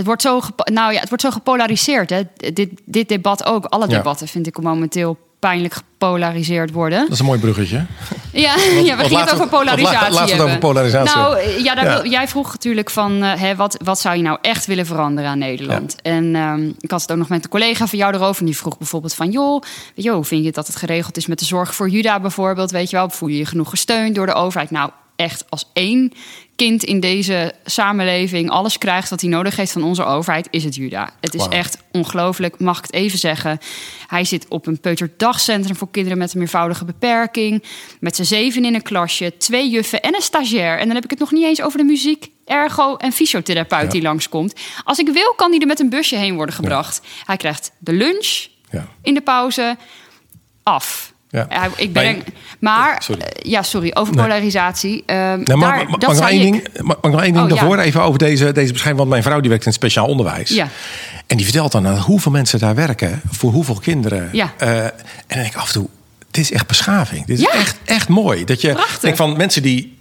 het 0.00 0.08
wordt 0.08 0.22
zo, 0.22 0.40
nou 0.64 0.92
ja, 0.92 1.00
het 1.00 1.08
wordt 1.08 1.24
zo 1.24 1.30
gepolariseerd. 1.30 2.10
Hè? 2.10 2.22
Dit, 2.52 2.70
dit 2.84 3.08
debat 3.08 3.44
ook. 3.44 3.64
Alle 3.64 3.88
Ja. 3.88 3.96
debatten 3.96 4.28
vind 4.28 4.46
ik 4.46 4.62
momenteel 4.62 5.18
pijnlijk 5.38 5.74
gepolariseerd 5.74 6.72
worden. 6.72 6.98
Dat 6.98 7.10
is 7.10 7.18
een 7.18 7.24
mooi 7.24 7.40
bruggetje. 7.40 7.86
Ja, 8.32 8.54
ja 8.88 8.96
we 8.96 9.04
gingen 9.04 9.20
het 9.20 9.32
over 9.32 9.48
polarisatie 9.48 10.24
we 10.24 10.32
het 10.32 10.40
over 10.40 10.58
polarisatie 10.58 11.16
Nou, 11.16 11.62
ja, 11.62 11.74
daar 11.74 12.02
Wil, 12.02 12.10
jij 12.10 12.28
vroeg 12.28 12.52
natuurlijk 12.52 12.90
van... 12.90 13.24
Uh, 13.24 13.32
hè, 13.34 13.56
wat, 13.56 13.76
wat 13.84 14.00
zou 14.00 14.16
je 14.16 14.22
nou 14.22 14.38
echt 14.40 14.66
willen 14.66 14.86
veranderen 14.86 15.30
aan 15.30 15.38
Nederland? 15.38 15.94
Ja. 16.02 16.10
En 16.10 16.34
um, 16.34 16.74
ik 16.78 16.90
had 16.90 17.00
het 17.00 17.12
ook 17.12 17.18
nog 17.18 17.28
met 17.28 17.44
een 17.44 17.50
collega 17.50 17.86
van 17.86 17.98
jou 17.98 18.14
erover... 18.14 18.40
en 18.40 18.46
die 18.46 18.56
vroeg 18.56 18.78
bijvoorbeeld 18.78 19.14
van... 19.14 19.30
joh, 19.30 19.62
weet 19.94 20.04
je, 20.04 20.10
hoe 20.10 20.24
vind 20.24 20.44
je 20.44 20.52
dat 20.52 20.66
het 20.66 20.76
geregeld 20.76 21.16
is 21.16 21.26
met 21.26 21.38
de 21.38 21.44
zorg 21.44 21.74
voor 21.74 21.88
Juda 21.88 22.20
bijvoorbeeld? 22.20 22.70
Weet 22.70 22.90
je 22.90 22.96
wel, 22.96 23.10
voel 23.10 23.28
je 23.28 23.38
je 23.38 23.46
genoeg 23.46 23.70
gesteund 23.70 24.14
door 24.14 24.26
de 24.26 24.34
overheid? 24.34 24.70
Nou, 24.70 24.90
echt 25.20 25.44
als 25.48 25.64
één 25.72 26.12
kind 26.56 26.84
in 26.84 27.00
deze 27.00 27.52
samenleving 27.64 28.50
alles 28.50 28.78
krijgt 28.78 29.10
wat 29.10 29.20
hij 29.20 29.30
nodig 29.30 29.56
heeft 29.56 29.72
van 29.72 29.82
onze 29.82 30.04
overheid, 30.04 30.48
is 30.50 30.64
het 30.64 30.74
Juda. 30.74 31.10
Het 31.20 31.34
is 31.34 31.46
echt 31.46 31.78
ongelooflijk, 31.92 32.58
mag 32.58 32.78
ik 32.78 32.84
het 32.84 32.92
even 32.92 33.18
zeggen. 33.18 33.58
Hij 34.06 34.24
zit 34.24 34.48
op 34.48 34.66
een 34.66 34.80
peuterdagcentrum 34.80 35.76
voor 35.76 35.90
kinderen 35.90 36.18
met 36.18 36.32
een 36.32 36.38
meervoudige 36.38 36.84
beperking. 36.84 37.64
Met 38.00 38.16
z'n 38.16 38.22
zeven 38.22 38.64
in 38.64 38.74
een 38.74 38.82
klasje, 38.82 39.36
twee 39.36 39.70
juffen 39.70 40.02
en 40.02 40.14
een 40.14 40.20
stagiair. 40.20 40.78
En 40.78 40.86
dan 40.86 40.94
heb 40.94 41.04
ik 41.04 41.10
het 41.10 41.18
nog 41.18 41.30
niet 41.30 41.44
eens 41.44 41.62
over 41.62 41.78
de 41.78 41.84
muziek, 41.84 42.30
ergo 42.44 42.96
en 42.96 43.12
fysiotherapeut 43.12 43.82
ja. 43.82 43.88
die 43.88 44.02
langskomt. 44.02 44.54
Als 44.84 44.98
ik 44.98 45.08
wil, 45.08 45.34
kan 45.36 45.50
hij 45.50 45.60
er 45.60 45.66
met 45.66 45.80
een 45.80 45.90
busje 45.90 46.16
heen 46.16 46.34
worden 46.34 46.54
gebracht. 46.54 47.00
Hij 47.24 47.36
krijgt 47.36 47.72
de 47.78 47.92
lunch 47.92 48.46
ja. 48.70 48.86
in 49.02 49.14
de 49.14 49.20
pauze 49.20 49.76
af. 50.62 51.12
Ja. 51.30 51.70
ik 51.76 51.92
ben, 51.92 52.22
maar, 52.58 53.02
sorry. 53.02 53.22
ja, 53.42 53.62
sorry, 53.62 53.90
over 53.94 54.14
polarisatie. 54.14 55.02
Uh, 55.06 55.16
nou, 55.16 55.44
daar, 55.44 55.58
mag, 55.58 55.98
dat 55.98 56.18
mag, 56.18 56.30
één 56.30 56.40
ding, 56.40 56.66
mag, 56.80 56.96
nog 57.02 57.22
één 57.22 57.32
ding 57.32 57.44
oh, 57.44 57.48
daarvoor 57.48 57.78
even 57.78 58.02
over 58.02 58.18
deze, 58.18 58.52
deze 58.52 58.72
beschrijving? 58.72 58.96
Want 58.96 59.08
mijn 59.08 59.22
vrouw 59.22 59.40
die 59.40 59.50
werkt 59.50 59.66
in 59.66 59.72
speciaal 59.72 60.06
onderwijs. 60.06 60.48
Ja. 60.48 60.68
En 61.26 61.36
die 61.36 61.44
vertelt 61.44 61.72
dan 61.72 61.98
hoeveel 61.98 62.32
mensen 62.32 62.58
daar 62.58 62.74
werken, 62.74 63.20
voor 63.30 63.52
hoeveel 63.52 63.74
kinderen. 63.74 64.28
Ja. 64.32 64.52
Uh, 64.62 64.84
en 64.84 64.92
dan 65.26 65.38
denk 65.38 65.46
ik 65.46 65.56
af 65.56 65.66
en 65.66 65.72
toe, 65.72 65.88
dit 66.30 66.44
is 66.44 66.52
echt 66.52 66.66
beschaving. 66.66 67.26
Dit 67.26 67.38
is 67.38 67.44
ja. 67.44 67.52
echt, 67.52 67.76
echt 67.84 68.08
mooi. 68.08 68.44
Dat 68.44 68.60
je 68.60 68.86
denkt 69.00 69.16
van 69.16 69.36
mensen 69.36 69.62
die 69.62 69.98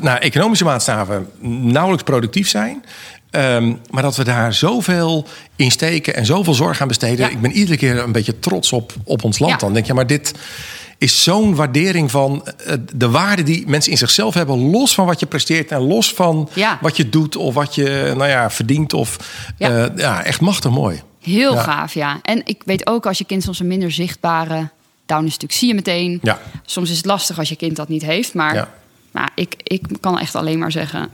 naar 0.00 0.18
economische 0.18 0.64
maatstaven 0.64 1.28
nauwelijks 1.40 2.04
productief 2.04 2.48
zijn. 2.48 2.84
Um, 3.34 3.80
maar 3.90 4.02
dat 4.02 4.16
we 4.16 4.24
daar 4.24 4.54
zoveel 4.54 5.26
in 5.56 5.70
steken 5.70 6.14
en 6.14 6.26
zoveel 6.26 6.54
zorg 6.54 6.80
aan 6.80 6.88
besteden. 6.88 7.26
Ja. 7.26 7.32
Ik 7.32 7.40
ben 7.40 7.52
iedere 7.52 7.76
keer 7.76 7.98
een 7.98 8.12
beetje 8.12 8.38
trots 8.38 8.72
op, 8.72 8.92
op 9.04 9.24
ons 9.24 9.38
land. 9.38 9.52
Ja. 9.52 9.58
Dan 9.58 9.72
denk 9.72 9.86
je, 9.86 9.94
maar 9.94 10.06
dit 10.06 10.34
is 10.98 11.22
zo'n 11.22 11.54
waardering 11.54 12.10
van 12.10 12.48
uh, 12.66 12.72
de 12.94 13.10
waarde 13.10 13.42
die 13.42 13.66
mensen 13.66 13.92
in 13.92 13.98
zichzelf 13.98 14.34
hebben, 14.34 14.70
los 14.70 14.94
van 14.94 15.06
wat 15.06 15.20
je 15.20 15.26
presteert 15.26 15.70
en 15.70 15.80
los 15.80 16.12
van 16.14 16.48
ja. 16.52 16.78
wat 16.80 16.96
je 16.96 17.08
doet 17.08 17.36
of 17.36 17.54
wat 17.54 17.74
je 17.74 18.12
nou 18.16 18.28
ja, 18.28 18.50
verdient. 18.50 18.92
Of, 18.92 19.16
ja. 19.56 19.70
Uh, 19.70 19.86
ja, 19.96 20.24
echt 20.24 20.40
machtig 20.40 20.70
mooi. 20.70 21.02
Heel 21.20 21.56
gaaf, 21.56 21.94
ja. 21.94 22.20
En 22.22 22.42
ik 22.44 22.62
weet 22.64 22.86
ook 22.86 23.06
als 23.06 23.18
je 23.18 23.24
kind 23.24 23.42
soms 23.42 23.60
een 23.60 23.66
minder 23.66 23.92
zichtbare 23.92 24.70
down 25.06 25.24
is, 25.24 25.34
stuk 25.34 25.52
zie 25.52 25.68
je 25.68 25.74
meteen. 25.74 26.20
Soms 26.64 26.90
is 26.90 26.96
het 26.96 27.06
lastig 27.06 27.38
als 27.38 27.48
je 27.48 27.56
kind 27.56 27.76
dat 27.76 27.88
niet 27.88 28.02
heeft, 28.02 28.34
maar. 28.34 28.68
Maar 29.12 29.30
ik, 29.34 29.54
ik 29.62 29.82
kan 30.00 30.18
echt 30.18 30.34
alleen 30.34 30.58
maar 30.58 30.72
zeggen, 30.72 31.10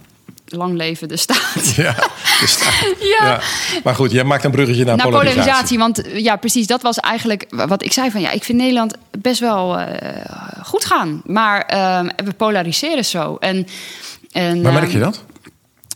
lang 0.48 0.76
leven 0.76 1.08
de 1.08 1.16
staat. 1.16 1.36
Ja, 1.76 1.94
de 2.40 2.46
staat. 2.46 2.74
ja. 3.18 3.26
ja. 3.26 3.40
Maar 3.84 3.94
goed, 3.94 4.10
jij 4.10 4.24
maakt 4.24 4.44
een 4.44 4.50
bruggetje 4.50 4.84
naar, 4.84 4.96
naar 4.96 5.06
polarisatie. 5.06 5.40
polarisatie. 5.42 5.78
Want 5.78 6.22
ja, 6.22 6.36
precies, 6.36 6.66
dat 6.66 6.82
was 6.82 6.96
eigenlijk 6.96 7.46
wat 7.48 7.84
ik 7.84 7.92
zei 7.92 8.10
van... 8.10 8.20
ja, 8.20 8.30
ik 8.30 8.44
vind 8.44 8.58
Nederland 8.58 8.94
best 9.18 9.40
wel 9.40 9.78
uh, 9.78 9.86
goed 10.62 10.84
gaan. 10.84 11.22
Maar 11.24 11.70
uh, 11.74 12.10
we 12.24 12.32
polariseren 12.32 13.04
zo. 13.04 13.36
En, 13.36 13.66
en, 14.32 14.62
Waar 14.62 14.72
merk 14.72 14.90
je 14.90 14.98
dat? 14.98 15.24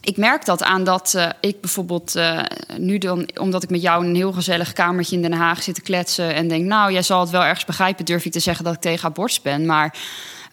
Ik 0.01 0.17
merk 0.17 0.45
dat 0.45 0.63
aan 0.63 0.85
dat 0.85 1.13
uh, 1.17 1.29
ik 1.41 1.61
bijvoorbeeld 1.61 2.17
uh, 2.17 2.41
nu 2.77 2.99
dan, 2.99 3.29
omdat 3.41 3.63
ik 3.63 3.71
met 3.71 3.83
jou 3.83 4.03
in 4.03 4.09
een 4.09 4.17
heel 4.17 4.33
gezellig 4.33 4.73
kamertje 4.73 5.17
in 5.17 5.23
Den 5.23 5.33
Haag 5.33 5.63
zit 5.63 5.75
te 5.75 5.81
kletsen 5.81 6.35
en 6.35 6.49
denk, 6.49 6.65
nou, 6.65 6.93
jij 6.93 7.03
zal 7.03 7.21
het 7.21 7.31
wel 7.31 7.45
ergens 7.45 7.65
begrijpen, 7.65 8.05
durf 8.05 8.25
ik 8.25 8.33
te 8.33 8.41
zeggen 8.41 8.65
dat 8.65 8.75
ik 8.75 8.81
tegen 8.81 9.09
abortus 9.09 9.41
ben. 9.41 9.67
Maar 9.67 9.95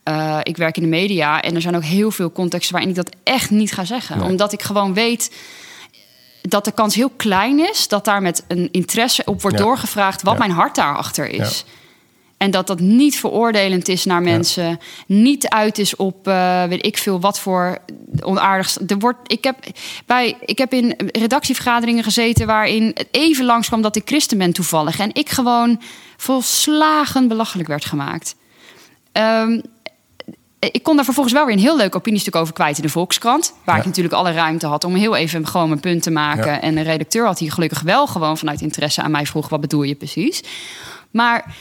uh, 0.05 0.39
ik 0.43 0.57
werk 0.57 0.77
in 0.77 0.83
de 0.83 0.89
media 0.89 1.41
en 1.41 1.55
er 1.55 1.61
zijn 1.61 1.75
ook 1.75 1.83
heel 1.83 2.11
veel 2.11 2.31
contexten 2.31 2.73
waarin 2.73 2.89
ik 2.89 2.95
dat 2.95 3.15
echt 3.23 3.49
niet 3.49 3.73
ga 3.73 3.85
zeggen. 3.85 4.17
Nee. 4.17 4.27
Omdat 4.27 4.53
ik 4.53 4.61
gewoon 4.61 4.93
weet 4.93 5.31
dat 6.41 6.65
de 6.65 6.71
kans 6.71 6.95
heel 6.95 7.11
klein 7.15 7.69
is 7.69 7.87
dat 7.87 8.05
daar 8.05 8.21
met 8.21 8.43
een 8.47 8.69
interesse 8.71 9.23
op 9.25 9.41
wordt 9.41 9.57
ja. 9.57 9.63
doorgevraagd 9.63 10.21
wat 10.21 10.33
ja. 10.33 10.39
mijn 10.39 10.51
hart 10.51 10.75
daarachter 10.75 11.27
is. 11.27 11.63
Ja. 11.65 11.73
En 12.37 12.51
dat 12.51 12.67
dat 12.67 12.79
niet 12.79 13.15
veroordelend 13.15 13.87
is 13.87 14.05
naar 14.05 14.21
mensen. 14.21 14.79
Niet 15.05 15.49
uit 15.49 15.77
is 15.77 15.95
op 15.95 16.27
uh, 16.27 16.63
weet 16.63 16.85
ik 16.85 16.97
veel 16.97 17.19
wat 17.19 17.39
voor 17.39 17.77
onaardigs. 18.19 18.77
Er 18.87 18.99
wordt, 18.99 19.31
ik, 19.31 19.43
heb 19.43 19.57
bij, 20.05 20.37
ik 20.45 20.57
heb 20.57 20.73
in 20.73 20.95
redactievergaderingen 21.11 22.03
gezeten 22.03 22.47
waarin 22.47 22.91
het 22.93 23.07
even 23.11 23.45
langs 23.45 23.67
kwam 23.67 23.81
dat 23.81 23.95
ik 23.95 24.07
christen 24.07 24.37
ben 24.37 24.53
toevallig. 24.53 24.99
En 24.99 25.09
ik 25.13 25.29
gewoon 25.29 25.81
volslagen 26.17 27.27
belachelijk 27.27 27.67
werd 27.67 27.85
gemaakt. 27.85 28.35
Um, 29.13 29.61
ik 30.59 30.83
kon 30.83 30.95
daar 30.95 31.05
vervolgens 31.05 31.35
wel 31.35 31.45
weer 31.45 31.55
een 31.55 31.61
heel 31.61 31.77
leuk 31.77 31.95
opiniestuk 31.95 32.35
over 32.35 32.53
kwijt 32.53 32.77
in 32.77 32.83
de 32.83 32.89
Volkskrant. 32.89 33.53
Waar 33.63 33.75
ja. 33.75 33.81
ik 33.81 33.87
natuurlijk 33.87 34.15
alle 34.15 34.31
ruimte 34.31 34.67
had 34.67 34.83
om 34.83 34.95
heel 34.95 35.15
even 35.15 35.47
gewoon 35.47 35.67
mijn 35.69 35.79
punt 35.79 36.03
te 36.03 36.11
maken. 36.11 36.51
Ja. 36.51 36.61
En 36.61 36.75
de 36.75 36.81
redacteur 36.81 37.25
had 37.25 37.39
hier 37.39 37.51
gelukkig 37.51 37.81
wel 37.81 38.07
gewoon 38.07 38.37
vanuit 38.37 38.61
interesse 38.61 39.01
aan 39.01 39.11
mij 39.11 39.25
vroeg: 39.25 39.49
wat 39.49 39.61
bedoel 39.61 39.83
je 39.83 39.95
precies? 39.95 40.43
Maar 41.11 41.55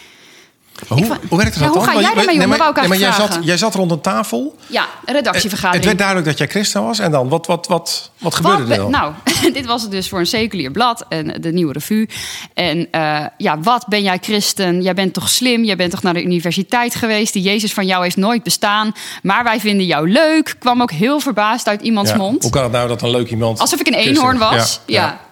hoe, 0.89 1.07
van, 1.07 1.19
hoe 1.29 1.39
werkt 1.39 1.59
dat 1.59 1.63
ja, 1.63 1.69
dan? 1.69 1.77
Hoe 1.77 1.85
ga 1.85 1.93
jij 1.93 2.03
daarmee 2.03 2.25
om? 2.25 2.39
Nee, 2.39 2.47
maar, 2.47 2.73
nee, 2.75 2.89
maar 2.89 2.99
jij, 2.99 3.13
zat, 3.13 3.39
jij 3.43 3.57
zat 3.57 3.75
rond 3.75 3.91
een 3.91 4.01
tafel. 4.01 4.57
Ja, 4.67 4.87
een 5.05 5.15
redactievergadering. 5.15 5.75
Het 5.75 5.85
werd 5.85 5.99
duidelijk 5.99 6.27
dat 6.27 6.39
jij 6.39 6.47
christen 6.47 6.83
was. 6.83 6.99
En 6.99 7.11
dan, 7.11 7.29
wat, 7.29 7.47
wat, 7.47 7.67
wat, 7.67 8.11
wat 8.19 8.35
gebeurde 8.35 8.63
wat, 8.63 8.71
er 8.71 8.77
dan? 8.77 8.91
Nou, 8.91 9.13
dit 9.53 9.67
was 9.67 9.83
het 9.83 9.91
dus 9.91 10.09
voor 10.09 10.19
een 10.19 10.27
seculier 10.27 10.71
blad. 10.71 11.05
En 11.09 11.41
de 11.41 11.53
Nieuwe 11.53 11.73
Revue. 11.73 12.09
En 12.55 12.89
uh, 12.93 13.25
ja, 13.37 13.61
wat 13.61 13.87
ben 13.89 14.03
jij 14.03 14.19
christen? 14.21 14.83
Jij 14.83 14.95
bent 14.95 15.13
toch 15.13 15.29
slim? 15.29 15.65
Jij 15.65 15.77
bent 15.77 15.91
toch 15.91 16.03
naar 16.03 16.15
de 16.15 16.23
universiteit 16.23 16.95
geweest? 16.95 17.33
Die 17.33 17.43
Jezus 17.43 17.73
van 17.73 17.87
jou 17.87 18.03
heeft 18.03 18.17
nooit 18.17 18.43
bestaan. 18.43 18.93
Maar 19.23 19.45
wij 19.45 19.61
vinden 19.61 19.87
jou 19.87 20.11
leuk. 20.11 20.57
Kwam 20.59 20.83
ook 20.83 20.91
heel 20.91 21.21
verbaasd 21.21 21.69
uit 21.69 21.83
iemands 21.83 22.11
ja, 22.11 22.17
mond. 22.17 22.43
Hoe 22.43 22.53
kan 22.53 22.63
het 22.63 22.73
nou 22.73 22.89
dat 22.89 23.03
een 23.03 23.11
leuk 23.11 23.31
iemand... 23.31 23.59
Alsof 23.59 23.81
ik 23.81 23.87
een 23.87 23.95
eenhoorn 23.95 24.39
was. 24.39 24.81
ja. 24.87 25.03
ja. 25.03 25.27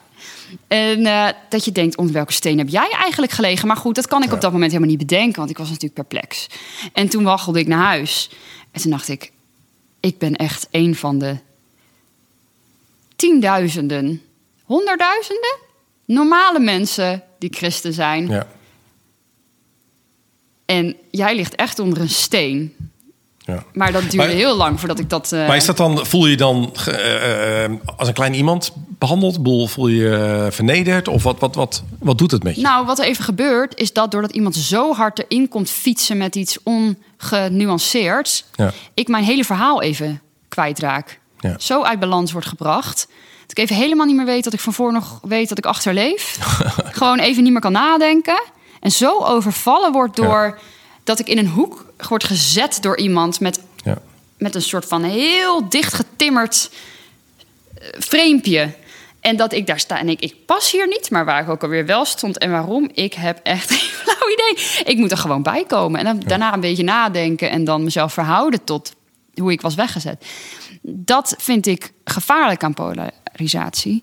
En 0.69 1.01
uh, 1.01 1.29
dat 1.49 1.65
je 1.65 1.73
denkt, 1.73 1.97
onder 1.97 2.15
welke 2.15 2.33
steen 2.33 2.59
heb 2.59 2.69
jij 2.69 2.91
eigenlijk 2.91 3.33
gelegen? 3.33 3.67
Maar 3.67 3.77
goed, 3.77 3.95
dat 3.95 4.07
kan 4.07 4.23
ik 4.23 4.29
ja. 4.29 4.35
op 4.35 4.41
dat 4.41 4.53
moment 4.53 4.71
helemaal 4.73 4.95
niet 4.97 5.07
bedenken, 5.07 5.39
want 5.39 5.51
ik 5.51 5.59
was 5.59 5.69
natuurlijk 5.69 5.95
perplex. 5.95 6.47
En 6.93 7.09
toen 7.09 7.25
waggelde 7.25 7.59
ik 7.59 7.67
naar 7.67 7.85
huis. 7.85 8.31
En 8.71 8.81
toen 8.81 8.91
dacht 8.91 9.09
ik, 9.09 9.33
ik 10.01 10.19
ben 10.19 10.35
echt 10.35 10.69
een 10.71 10.95
van 10.95 11.19
de 11.19 11.37
tienduizenden, 13.17 14.23
honderdduizenden 14.65 15.65
normale 16.07 16.59
mensen 16.59 17.23
die 17.39 17.53
christen 17.53 17.93
zijn. 17.93 18.29
Ja. 18.29 18.47
En 20.65 20.97
jij 21.11 21.37
ligt 21.37 21.55
echt 21.55 21.79
onder 21.79 22.01
een 22.01 22.09
steen. 22.09 22.77
Ja. 23.47 23.65
Maar 23.73 23.93
dat 23.93 24.01
duurde 24.01 24.17
maar, 24.17 24.29
heel 24.29 24.57
lang 24.57 24.79
voordat 24.79 24.99
ik 24.99 25.11
dat. 25.11 25.33
Uh... 25.33 25.47
Maar 25.47 25.57
is 25.57 25.65
dat 25.65 25.77
dan, 25.77 26.07
voel 26.07 26.25
je 26.25 26.31
je 26.31 26.37
dan 26.37 26.75
uh, 26.89 27.65
uh, 27.65 27.77
als 27.97 28.09
een 28.09 28.15
klein 28.15 28.35
iemand 28.35 28.73
behandeld? 28.99 29.43
Boel, 29.43 29.67
voel 29.67 29.87
je 29.87 29.97
je 29.97 30.49
vernederd? 30.51 31.09
Of 31.09 31.23
wat, 31.23 31.41
wat, 31.41 31.55
wat, 31.55 31.83
wat 31.99 32.19
doet 32.19 32.31
het 32.31 32.43
met 32.43 32.57
je? 32.57 32.63
Nou, 32.63 32.87
wat 32.87 32.99
er 32.99 33.05
even 33.05 33.25
gebeurt, 33.25 33.79
is 33.79 33.93
dat 33.93 34.11
doordat 34.11 34.33
iemand 34.33 34.57
zo 34.57 34.95
hard 34.95 35.19
erin 35.19 35.49
komt 35.49 35.71
fietsen 35.71 36.17
met 36.17 36.37
iets 36.37 36.59
ongenuanceerds, 36.63 38.45
ja. 38.55 38.73
ik 38.95 39.09
mijn 39.09 39.25
hele 39.25 39.45
verhaal 39.45 39.83
even 39.83 40.21
kwijtraak. 40.49 41.21
Ja. 41.39 41.55
Zo 41.59 41.83
uit 41.83 42.01
balans 42.01 42.33
wordt 42.33 42.47
gebracht. 42.47 43.09
Dat 43.41 43.59
ik 43.59 43.65
even 43.65 43.77
helemaal 43.77 44.07
niet 44.07 44.17
meer 44.17 44.25
weet 44.25 44.45
dat 44.45 44.53
ik 44.53 44.61
van 44.61 44.73
voor 44.73 44.93
nog 44.93 45.19
weet 45.23 45.49
dat 45.49 45.59
ik 45.59 45.67
achterleef. 45.67 46.39
Gewoon 47.01 47.19
even 47.19 47.43
niet 47.43 47.53
meer 47.53 47.61
kan 47.61 47.73
nadenken. 47.73 48.43
En 48.81 48.93
zo 48.93 49.19
overvallen 49.19 49.93
wordt 49.93 50.17
door. 50.17 50.59
Dat 51.05 51.19
ik 51.19 51.29
in 51.29 51.39
een 51.39 51.49
hoek 51.49 51.86
word 51.97 52.25
gezet 52.25 52.79
door 52.81 52.99
iemand 52.99 53.41
met, 53.41 53.61
ja. 53.85 53.99
met 54.39 54.55
een 54.55 54.63
soort 54.63 54.85
van 54.85 55.03
heel 55.03 55.69
dicht 55.69 55.95
getimmerd 55.95 56.71
uh, 57.83 58.01
frame. 58.01 58.75
En 59.21 59.37
dat 59.37 59.53
ik 59.53 59.67
daar 59.67 59.79
sta 59.79 59.99
en 59.99 60.09
ik, 60.09 60.21
ik 60.21 60.47
pas 60.47 60.71
hier 60.71 60.87
niet, 60.87 61.11
maar 61.11 61.25
waar 61.25 61.43
ik 61.43 61.49
ook 61.49 61.63
alweer 61.63 61.87
wel 61.87 62.05
stond. 62.05 62.39
En 62.39 62.51
waarom? 62.51 62.91
Ik 62.93 63.15
heb 63.15 63.41
echt 63.43 63.71
een 63.71 63.77
flauw 63.77 64.31
idee. 64.33 64.85
Ik 64.85 64.97
moet 64.97 65.11
er 65.11 65.17
gewoon 65.17 65.43
bij 65.43 65.65
komen. 65.65 65.99
En 65.99 66.05
dan, 66.05 66.17
ja. 66.21 66.27
daarna 66.27 66.55
een 66.55 66.61
beetje 66.61 66.85
nadenken 66.85 67.51
en 67.51 67.65
dan 67.65 67.85
mezelf 67.85 68.13
verhouden 68.13 68.65
tot 68.65 68.95
hoe 69.35 69.53
ik 69.53 69.61
was 69.61 69.75
weggezet. 69.75 70.25
Dat 70.83 71.35
vind 71.39 71.67
ik 71.67 71.93
gevaarlijk 72.05 72.63
aan 72.63 72.75
polarisatie. 72.75 74.03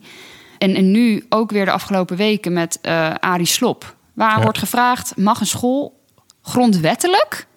En, 0.58 0.76
en 0.76 0.92
nu 0.92 1.26
ook 1.30 1.52
weer 1.52 1.66
de 1.66 1.72
afgelopen 1.72 2.18
weken 2.18 2.54
met 2.54 2.80
uh, 2.82 3.14
Arie 3.20 3.46
Slop. 3.46 3.96
Waar 4.14 4.38
ja. 4.38 4.44
wordt 4.44 4.58
gevraagd, 4.58 5.18
mag 5.18 5.40
een 5.40 5.46
school 5.46 6.02
grondwettelijk 6.42 7.48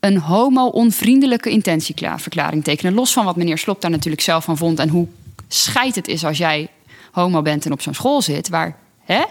een 0.00 0.18
homo-onvriendelijke 0.18 1.50
intentieverklaring 1.50 2.64
tekenen. 2.64 2.94
Los 2.94 3.12
van 3.12 3.24
wat 3.24 3.36
meneer 3.36 3.58
Slop 3.58 3.80
daar 3.80 3.90
natuurlijk 3.90 4.22
zelf 4.22 4.44
van 4.44 4.56
vond 4.56 4.78
en 4.78 4.88
hoe 4.88 5.08
scheid 5.48 5.94
het 5.94 6.08
is 6.08 6.24
als 6.24 6.38
jij 6.38 6.68
homo 7.12 7.42
bent 7.42 7.64
en 7.64 7.72
op 7.72 7.80
zo'n 7.80 7.94
school 7.94 8.22
zit. 8.22 8.48
Waar, 8.48 8.76
hè? 9.04 9.22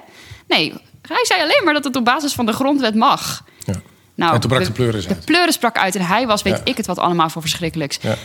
Nee, 0.47 0.73
hij 1.01 1.25
zei 1.25 1.41
alleen 1.41 1.62
maar 1.63 1.73
dat 1.73 1.84
het 1.84 1.95
op 1.95 2.06
basis 2.06 2.34
van 2.34 2.45
de 2.45 2.53
grondwet 2.53 2.95
mag. 2.95 3.43
Ja. 3.65 3.73
Nou, 4.15 4.34
en 4.34 4.39
toen 4.39 4.49
brak 4.49 4.62
de, 4.62 4.67
de 4.67 4.73
pleuris 4.73 5.08
uit. 5.08 5.17
De 5.17 5.25
pleuris 5.25 5.56
sprak 5.56 5.77
uit 5.77 5.95
en 5.95 6.06
hij 6.06 6.27
was, 6.27 6.41
weet 6.41 6.58
ja. 6.58 6.62
ik 6.63 6.77
het 6.77 6.86
wat 6.86 6.99
allemaal 6.99 7.30
voor 7.30 7.41
verschrikkelijks. 7.41 7.97
Ja. 8.01 8.17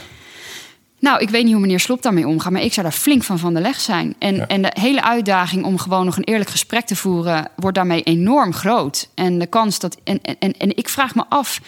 Nou, 1.03 1.21
ik 1.21 1.31
weet 1.31 1.45
niet 1.45 1.53
hoe 1.53 1.61
meneer 1.61 1.81
Slop 1.81 2.03
daarmee 2.03 2.27
omgaat, 2.27 2.53
maar 2.53 2.63
ik 2.63 2.73
zou 2.73 2.87
daar 2.87 2.97
flink 2.97 3.23
van 3.23 3.39
van 3.39 3.55
de 3.55 3.61
leg 3.61 3.81
zijn. 3.81 4.15
En, 4.19 4.49
en 4.49 4.63
de 4.63 4.71
hele 4.81 5.03
uitdaging 5.03 5.65
om 5.65 5.79
gewoon 5.79 6.05
nog 6.05 6.17
een 6.17 6.25
eerlijk 6.25 6.51
gesprek 6.51 6.87
te 6.87 6.97
voeren, 6.97 7.49
wordt 7.57 7.77
daarmee 7.77 8.03
enorm 8.03 8.53
groot. 8.53 9.09
En 9.15 9.39
de 9.39 9.47
kans 9.47 9.79
dat. 9.79 9.97
En, 10.05 10.21
en, 10.39 10.53
en 10.53 10.77
ik 10.77 10.89
vraag 10.89 11.15
me 11.15 11.25
af. 11.29 11.61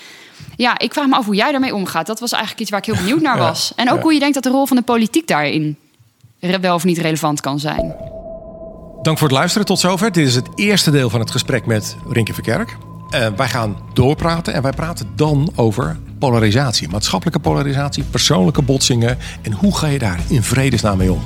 Ja, 0.57 0.79
ik 0.79 0.93
vraag 0.93 1.07
me 1.07 1.15
af 1.15 1.25
hoe 1.25 1.35
jij 1.35 1.51
daarmee 1.51 1.75
omgaat. 1.75 2.07
Dat 2.07 2.21
was 2.21 2.33
eigenlijk 2.33 2.61
iets 2.63 2.71
waar 2.71 2.81
ik 2.81 2.87
heel 2.87 2.97
benieuwd 2.97 3.21
naar 3.21 3.39
was. 3.49 3.73
En 3.77 3.91
ook 3.91 4.03
hoe 4.03 4.13
je 4.13 4.19
denkt 4.19 4.35
dat 4.35 4.43
de 4.43 4.51
rol 4.51 4.67
van 4.67 4.77
de 4.77 4.83
politiek 4.83 5.27
daarin 5.27 5.77
wel 6.61 6.75
of 6.75 6.85
niet 6.85 6.99
relevant 6.99 7.41
kan 7.41 7.59
zijn. 7.59 7.95
Dank 9.03 9.19
voor 9.19 9.29
het 9.29 9.37
luisteren 9.37 9.67
tot 9.67 9.79
zover. 9.79 10.13
Dit 10.13 10.27
is 10.27 10.35
het 10.35 10.49
eerste 10.55 10.91
deel 10.91 11.11
van 11.11 11.21
het 11.21 11.31
gesprek 11.31 11.67
met 11.67 11.97
Rinke 12.09 12.35
Verkerk. 12.35 12.77
Uh, 13.11 13.27
wij 13.37 13.49
gaan 13.49 13.77
doorpraten 13.93 14.55
en 14.55 14.63
wij 14.63 14.73
praten 14.73 15.13
dan 15.17 15.53
over 15.57 15.99
polarisatie. 16.25 16.89
Maatschappelijke 16.89 17.41
polarisatie, 17.41 18.05
persoonlijke 18.05 18.63
botsingen. 18.63 19.19
En 19.43 19.53
hoe 19.53 19.77
ga 19.77 19.87
je 19.87 19.99
daar 19.99 20.21
in 20.29 20.43
vredesnaam 20.43 20.97
mee 20.99 21.13
om? 21.13 21.23